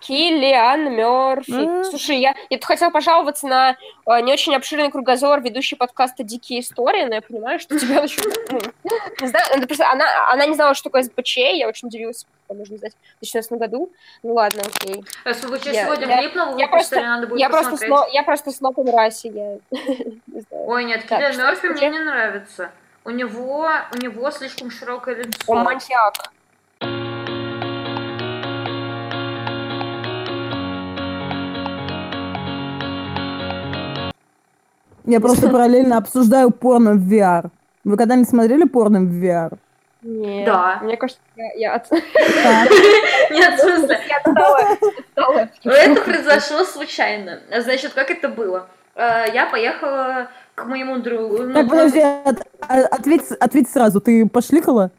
Киллиан 0.00 0.92
Мерфи. 0.94 1.50
М. 1.52 1.84
Слушай, 1.84 2.18
я, 2.18 2.34
я 2.48 2.56
тут 2.58 2.64
хотела 2.64 2.90
пожаловаться 2.90 3.46
на 3.46 3.76
э, 4.06 4.20
не 4.22 4.32
очень 4.32 4.54
обширный 4.54 4.90
кругозор 4.90 5.40
ведущий 5.40 5.76
подкаста 5.76 6.22
«Дикие 6.22 6.60
истории», 6.60 7.04
но 7.04 7.14
я 7.16 7.22
понимаю, 7.22 7.60
что 7.60 7.78
тебя 7.78 8.02
ну, 8.50 8.60
не 9.20 9.28
знаю, 9.28 9.44
это 9.52 9.66
просто 9.66 9.88
она, 9.90 10.04
она 10.32 10.46
не 10.46 10.54
знала, 10.54 10.74
что 10.74 10.84
такое 10.84 11.02
СБЧ, 11.02 11.36
я 11.36 11.68
очень 11.68 11.88
удивилась, 11.88 12.26
нужно 12.48 12.78
знать 12.78 12.92
в 12.92 13.20
2016 13.20 13.52
году. 13.52 13.92
Ну 14.22 14.34
ладно, 14.34 14.62
окей. 14.62 15.04
Вы 15.24 15.30
Я- 15.30 15.84
сегодня 15.84 16.06
я- 16.08 16.30
новый 16.34 16.60
я 16.60 16.68
просто- 16.68 17.00
надо 17.00 17.26
будет 17.26 17.40
Я 17.40 17.48
просто, 17.50 17.76
сно, 17.76 18.06
я 18.12 18.22
просто 18.22 18.50
сноб 18.50 18.78
in 18.78 18.90
расе, 18.90 19.28
я 19.28 19.58
не 20.26 20.40
знаю. 20.40 20.66
Ой, 20.66 20.84
нет, 20.84 21.04
Киллиан 21.04 21.32
что 21.32 21.42
Мерфи 21.42 21.66
мне 21.66 21.90
не 21.90 21.98
нравится. 22.00 22.70
У 23.04 23.10
него, 23.10 23.70
у 23.94 23.96
него 23.96 24.30
слишком 24.30 24.70
широкое 24.70 25.14
лицо. 25.16 25.38
Он 25.46 25.62
маньяк. 25.62 26.32
Я 35.10 35.20
просто 35.20 35.48
параллельно 35.50 35.96
обсуждаю 35.96 36.50
порно 36.50 36.92
в 36.94 37.12
VR. 37.12 37.50
Вы 37.84 37.96
когда-нибудь 37.96 38.28
смотрели 38.28 38.64
порно 38.64 39.00
в 39.00 39.12
VR? 39.12 39.56
Нет. 40.02 40.46
Да. 40.46 40.78
Мне 40.82 40.96
кажется, 40.96 41.20
я, 41.56 41.74
от-. 41.74 41.90
Нет, 43.30 43.54
в 43.54 43.58
смысле, 43.58 43.98
это 45.64 46.00
произошло 46.02 46.64
случайно. 46.64 47.40
Значит, 47.60 47.92
как 47.92 48.10
это 48.10 48.28
было? 48.28 48.66
Э, 48.94 49.24
Я 49.34 49.46
поехала 49.46 50.28
к 50.54 50.64
моему 50.64 50.98
другу. 50.98 51.42
ну, 51.42 51.54
Так, 51.54 51.68
подожди, 51.68 52.00
от- 52.00 52.46
ответь, 52.68 53.30
ответь 53.40 53.70
сразу, 53.70 54.00
ты 54.00 54.26
пошликала? 54.28 54.90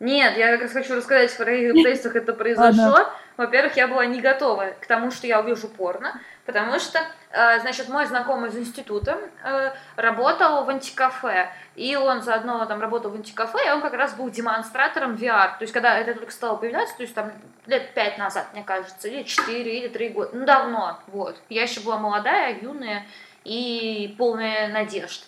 Нет, 0.00 0.36
я 0.36 0.52
как 0.52 0.62
раз 0.62 0.72
хочу 0.72 0.96
рассказать, 0.96 1.30
в 1.30 1.36
каких 1.36 1.70
обстоятельствах 1.70 2.16
это 2.16 2.32
произошло. 2.32 3.08
Во-первых, 3.36 3.76
я 3.76 3.88
была 3.88 4.06
не 4.06 4.20
готова 4.20 4.72
к 4.80 4.86
тому, 4.86 5.10
что 5.10 5.26
я 5.26 5.40
увижу 5.40 5.68
порно, 5.68 6.20
потому 6.46 6.78
что, 6.78 7.00
э, 7.30 7.60
значит, 7.60 7.88
мой 7.88 8.06
знакомый 8.06 8.50
из 8.50 8.56
института 8.56 9.18
э, 9.42 9.72
работал 9.96 10.64
в 10.64 10.70
антикафе, 10.70 11.50
и 11.74 11.96
он 11.96 12.22
заодно 12.22 12.64
там 12.66 12.80
работал 12.80 13.10
в 13.10 13.14
антикафе, 13.14 13.66
и 13.66 13.70
он 13.70 13.80
как 13.80 13.94
раз 13.94 14.14
был 14.14 14.30
демонстратором 14.30 15.14
VR. 15.14 15.58
То 15.58 15.62
есть, 15.62 15.72
когда 15.72 15.98
это 15.98 16.14
только 16.14 16.32
стало 16.32 16.56
появляться, 16.56 16.96
то 16.96 17.02
есть 17.02 17.14
там 17.14 17.32
лет 17.66 17.92
пять 17.94 18.18
назад, 18.18 18.46
мне 18.52 18.62
кажется, 18.62 19.08
или 19.08 19.22
четыре, 19.24 19.80
или 19.80 19.88
три 19.88 20.10
года, 20.10 20.30
ну 20.32 20.44
давно, 20.44 20.98
вот. 21.08 21.36
Я 21.48 21.62
еще 21.62 21.80
была 21.80 21.98
молодая, 21.98 22.56
юная 22.60 23.04
и 23.44 24.14
полная 24.16 24.68
надежд 24.68 25.24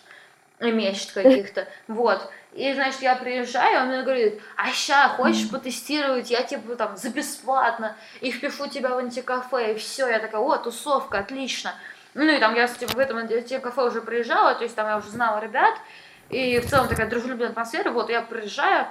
мечт 0.59 1.13
каких-то, 1.13 1.67
вот. 1.87 2.29
И, 2.53 2.73
значит, 2.73 3.01
я 3.01 3.15
приезжаю, 3.15 3.81
он 3.81 3.87
мне 3.89 4.01
говорит, 4.01 4.41
а 4.55 4.71
ща, 4.71 5.09
хочешь 5.09 5.49
потестировать, 5.49 6.31
я 6.31 6.41
типа 6.41 6.75
там 6.75 6.97
за 6.97 7.09
бесплатно, 7.09 7.95
и 8.19 8.31
впишу 8.31 8.67
тебя 8.67 8.89
в 8.89 8.97
антикафе, 8.97 9.73
и 9.73 9.77
все. 9.77 10.07
Я 10.07 10.19
такая, 10.19 10.41
о, 10.41 10.57
тусовка, 10.57 11.19
отлично. 11.19 11.75
Ну 12.15 12.23
и 12.23 12.39
там 12.39 12.55
я 12.55 12.67
типа, 12.67 12.93
в 12.93 12.99
этом 12.99 13.17
антикафе 13.17 13.81
уже 13.81 14.01
приезжала, 14.01 14.55
то 14.55 14.63
есть 14.63 14.75
там 14.75 14.87
я 14.87 14.97
уже 14.97 15.09
знала 15.09 15.39
ребят, 15.39 15.75
и 16.29 16.59
в 16.59 16.67
целом 16.67 16.87
такая 16.87 17.07
дружелюбная 17.07 17.49
атмосфера, 17.49 17.91
вот 17.91 18.09
я 18.09 18.21
приезжаю, 18.21 18.87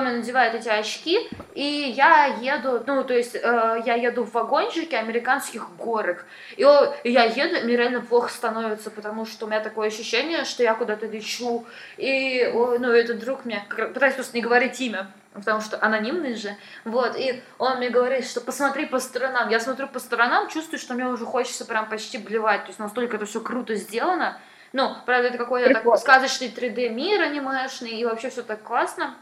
мне 0.00 0.12
надевает 0.18 0.54
эти 0.54 0.68
очки, 0.68 1.18
и 1.54 1.62
я 1.96 2.26
еду, 2.26 2.82
ну, 2.86 3.04
то 3.04 3.14
есть 3.14 3.34
э, 3.34 3.82
я 3.86 3.94
еду 3.94 4.24
в 4.24 4.32
вагончике 4.32 4.96
американских 4.98 5.70
горок, 5.76 6.24
и, 6.56 6.64
о- 6.64 6.94
я 7.04 7.24
еду, 7.24 7.64
мне 7.64 7.76
реально 7.76 8.00
плохо 8.00 8.28
становится, 8.30 8.90
потому 8.90 9.24
что 9.26 9.46
у 9.46 9.48
меня 9.48 9.60
такое 9.60 9.88
ощущение, 9.88 10.44
что 10.44 10.62
я 10.62 10.74
куда-то 10.74 11.06
лечу, 11.06 11.64
и, 11.96 12.50
о, 12.54 12.78
ну, 12.78 12.90
этот 12.92 13.18
друг 13.20 13.44
мне, 13.44 13.64
пытаюсь 13.68 14.14
просто 14.14 14.36
не 14.36 14.42
говорить 14.42 14.80
имя, 14.80 15.10
потому 15.32 15.60
что 15.60 15.78
анонимный 15.82 16.34
же, 16.34 16.54
вот, 16.84 17.16
и 17.16 17.42
он 17.58 17.78
мне 17.78 17.90
говорит, 17.90 18.26
что 18.26 18.40
посмотри 18.40 18.86
по 18.86 18.98
сторонам, 18.98 19.48
я 19.48 19.60
смотрю 19.60 19.88
по 19.88 19.98
сторонам, 20.00 20.48
чувствую, 20.48 20.78
что 20.78 20.94
мне 20.94 21.06
уже 21.06 21.24
хочется 21.24 21.64
прям 21.64 21.88
почти 21.88 22.18
блевать, 22.18 22.62
то 22.62 22.68
есть 22.68 22.78
настолько 22.78 23.16
это 23.16 23.26
все 23.26 23.40
круто 23.40 23.74
сделано, 23.74 24.38
ну, 24.74 24.94
правда, 25.06 25.28
это 25.28 25.38
какой-то 25.38 25.68
такой 25.74 25.92
сказочный 25.98 26.48
3D 26.48 26.90
мир 26.90 27.22
анимешный, 27.22 27.90
и 27.90 28.04
вообще 28.04 28.28
все 28.28 28.42
так 28.42 28.62
классно, 28.62 29.14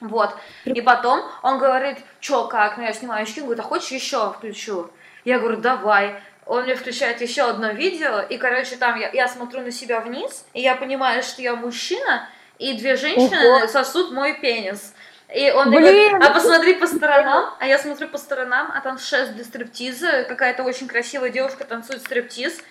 вот. 0.00 0.34
И 0.64 0.80
потом 0.80 1.22
он 1.42 1.58
говорит, 1.58 1.98
чё, 2.20 2.46
как? 2.48 2.76
Ну, 2.76 2.82
я 2.84 2.92
снимаю 2.92 3.22
очки, 3.22 3.40
он 3.40 3.46
говорит, 3.46 3.64
а 3.64 3.68
хочешь 3.68 3.90
еще 3.90 4.32
включу? 4.32 4.90
Я 5.24 5.38
говорю, 5.38 5.58
давай. 5.58 6.20
Он 6.46 6.64
мне 6.64 6.74
включает 6.74 7.22
еще 7.22 7.42
одно 7.42 7.70
видео, 7.70 8.20
и, 8.20 8.36
короче, 8.36 8.76
там 8.76 8.98
я, 8.98 9.10
я 9.12 9.28
смотрю 9.28 9.62
на 9.62 9.70
себя 9.70 10.00
вниз, 10.00 10.44
и 10.52 10.60
я 10.60 10.74
понимаю, 10.74 11.22
что 11.22 11.40
я 11.40 11.56
мужчина, 11.56 12.28
и 12.58 12.74
две 12.74 12.96
женщины 12.96 13.60
Ого. 13.60 13.66
сосут 13.66 14.12
мой 14.12 14.34
пенис. 14.34 14.94
И 15.34 15.50
он 15.50 15.68
мне 15.68 15.78
Блин. 15.78 16.10
говорит, 16.10 16.28
а 16.28 16.34
посмотри 16.34 16.74
по 16.74 16.86
сторонам, 16.86 17.54
а 17.58 17.66
я 17.66 17.78
смотрю 17.78 18.08
по 18.08 18.18
сторонам, 18.18 18.70
а 18.74 18.80
там 18.82 18.98
шест 18.98 19.32
для 19.32 19.44
стриптиза, 19.44 20.24
какая-то 20.28 20.62
очень 20.62 20.86
красивая 20.86 21.30
девушка 21.30 21.64
танцует 21.64 22.02
стриптиз. 22.02 22.62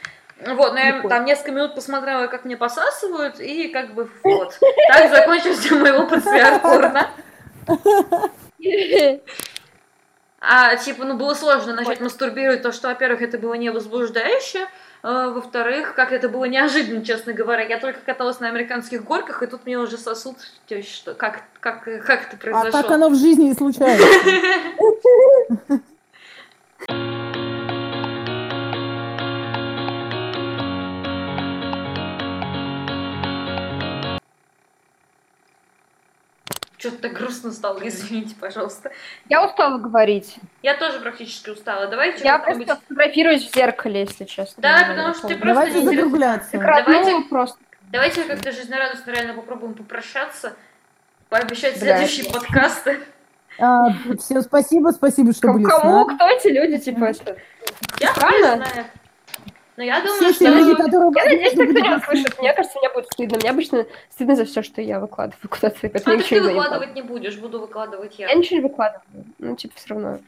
Вот, 0.46 0.74
но 0.74 0.80
я 0.80 0.94
Прикольно. 0.94 1.10
там 1.10 1.26
несколько 1.26 1.52
минут 1.52 1.76
посмотрела, 1.76 2.28
как 2.28 2.44
мне 2.46 2.58
посасывают, 2.58 3.40
и 3.40 3.70
как 3.70 3.94
бы 3.94 4.10
вот. 4.24 4.60
Так 4.90 5.10
закончился 5.10 5.76
мой 5.76 5.92
опыт 5.92 6.24
с 6.24 6.28
VR-порно. 6.28 7.10
А, 10.46 10.76
типа, 10.76 11.06
ну, 11.06 11.16
было 11.16 11.34
сложно 11.36 11.74
начать 11.74 12.02
мастурбировать, 12.02 12.62
то, 12.62 12.74
что, 12.74 12.90
во-первых, 12.90 13.22
это 13.22 13.38
было 13.38 13.54
не 13.54 13.70
возбуждающе, 13.70 14.68
а, 15.02 15.30
во-вторых, 15.30 15.96
как 15.96 16.12
это 16.12 16.28
было 16.28 16.44
неожиданно, 16.44 17.06
честно 17.06 17.32
говоря. 17.32 17.64
Я 17.64 17.80
только 17.80 18.02
каталась 18.02 18.42
на 18.42 18.50
американских 18.50 19.06
горках, 19.06 19.42
и 19.42 19.48
тут 19.48 19.66
мне 19.66 19.78
уже 19.78 19.98
сосуд, 19.98 20.36
есть, 20.68 20.94
что, 20.94 21.14
как, 21.14 21.44
как, 21.62 21.86
как 21.86 22.28
это 22.28 22.36
А 22.36 22.38
произошло? 22.38 22.72
так 22.72 22.92
оно 22.92 23.08
в 23.08 23.16
жизни 23.16 23.52
и 23.52 23.54
случается. 23.54 24.06
Что-то 36.84 37.04
так 37.04 37.14
грустно 37.14 37.54
стало, 37.54 37.80
извините, 37.88 38.36
пожалуйста. 38.38 38.92
Я 39.30 39.46
устала 39.46 39.78
говорить. 39.78 40.36
Я 40.62 40.76
тоже 40.76 41.00
практически 41.00 41.50
устала. 41.50 41.88
Давайте 41.88 42.26
Я 42.26 42.40
просто 42.40 42.76
фотографируюсь 42.76 43.50
в 43.50 43.56
зеркале, 43.56 44.02
если 44.02 44.26
честно. 44.26 44.62
Да, 44.62 44.86
потому 44.90 45.14
что 45.14 45.30
ты 45.30 45.38
просто 45.38 45.54
Давайте 45.54 45.82
не 45.82 45.96
закругляться. 45.96 46.58
Давайте- 46.58 47.30
просто. 47.30 47.58
Давайте 47.90 48.24
как-то 48.24 48.52
жизнерадостно 48.52 49.12
реально 49.12 49.34
попробуем 49.34 49.76
попрощаться, 49.76 50.54
пообещать 51.30 51.78
следующие 51.78 52.30
подкасты. 52.30 53.00
А, 53.60 53.92
Всем 54.20 54.42
спасибо, 54.42 54.90
спасибо, 54.90 55.32
что 55.32 55.44
Кому, 55.44 55.54
были 55.60 55.66
с 55.72 55.80
кому? 55.80 56.06
кто 56.08 56.28
эти 56.28 56.48
люди, 56.50 56.80
типа, 56.80 57.06
это? 57.06 57.38
Я 58.00 58.12
Правда? 58.14 58.56
не 58.58 58.66
знаю. 58.66 58.86
Но 59.76 59.84
я 59.84 60.02
думаю, 60.02 60.34
Все 60.34 60.34
что... 60.34 60.46
люди, 60.46 60.76
которые... 60.76 61.12
Я 61.16 61.24
надеюсь, 61.24 61.56
возможно, 61.56 61.72
никто 61.72 61.90
не 61.90 61.96
услышит. 61.96 62.40
Мне 62.40 62.54
кажется, 62.54 62.80
мне 62.80 62.90
будет 62.90 63.06
стыдно. 63.08 63.38
Мне 63.38 63.50
обычно 63.50 63.86
стыдно 64.12 64.36
за 64.36 64.46
все, 64.46 64.62
что 64.62 64.82
я 64.82 65.00
выкладываю 65.00 65.50
куда-то. 65.50 65.88
А 65.88 66.00
ты 66.00 66.18
не 66.18 66.40
выкладывать 66.40 66.94
не 66.96 67.02
будешь, 67.02 67.38
буду 67.38 67.60
выкладывать 67.60 68.20
я. 68.20 68.30
Я 68.30 68.36
ничего 68.36 68.58
не 68.58 68.64
выкладываю. 68.64 69.26
Ну, 69.40 69.56
типа, 69.56 69.74
все 69.76 69.90
равно. 69.90 70.20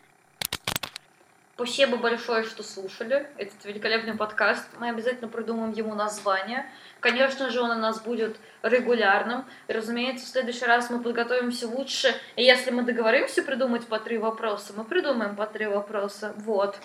Спасибо 1.55 1.95
большое, 1.95 2.43
что 2.43 2.63
слушали 2.63 3.27
этот 3.37 3.63
великолепный 3.63 4.15
подкаст. 4.15 4.67
Мы 4.77 4.89
обязательно 4.89 5.29
придумаем 5.29 5.71
ему 5.71 5.95
название. 5.95 6.65
Конечно 6.99 7.49
же, 7.49 7.61
он 7.61 7.71
у 7.71 7.79
нас 7.79 8.01
будет 8.01 8.37
регулярным. 8.61 9.45
И, 9.69 9.73
разумеется, 9.73 10.25
в 10.25 10.27
следующий 10.27 10.65
раз 10.65 10.89
мы 10.89 10.99
подготовимся 10.99 11.67
лучше. 11.69 12.13
И 12.35 12.43
если 12.43 12.71
мы 12.71 12.81
договоримся 12.81 13.41
придумать 13.41 13.87
по 13.87 13.99
три 13.99 14.17
вопроса, 14.17 14.73
мы 14.75 14.83
придумаем 14.83 15.37
по 15.37 15.45
три 15.45 15.67
вопроса. 15.67 16.33
Вот. 16.39 16.77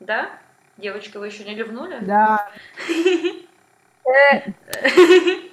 Да? 0.00 0.30
Девочка, 0.76 1.18
вы 1.18 1.26
еще 1.26 1.44
не 1.44 1.54
ливнули? 1.54 1.98
Да. 2.02 2.50
Э, 4.04 4.50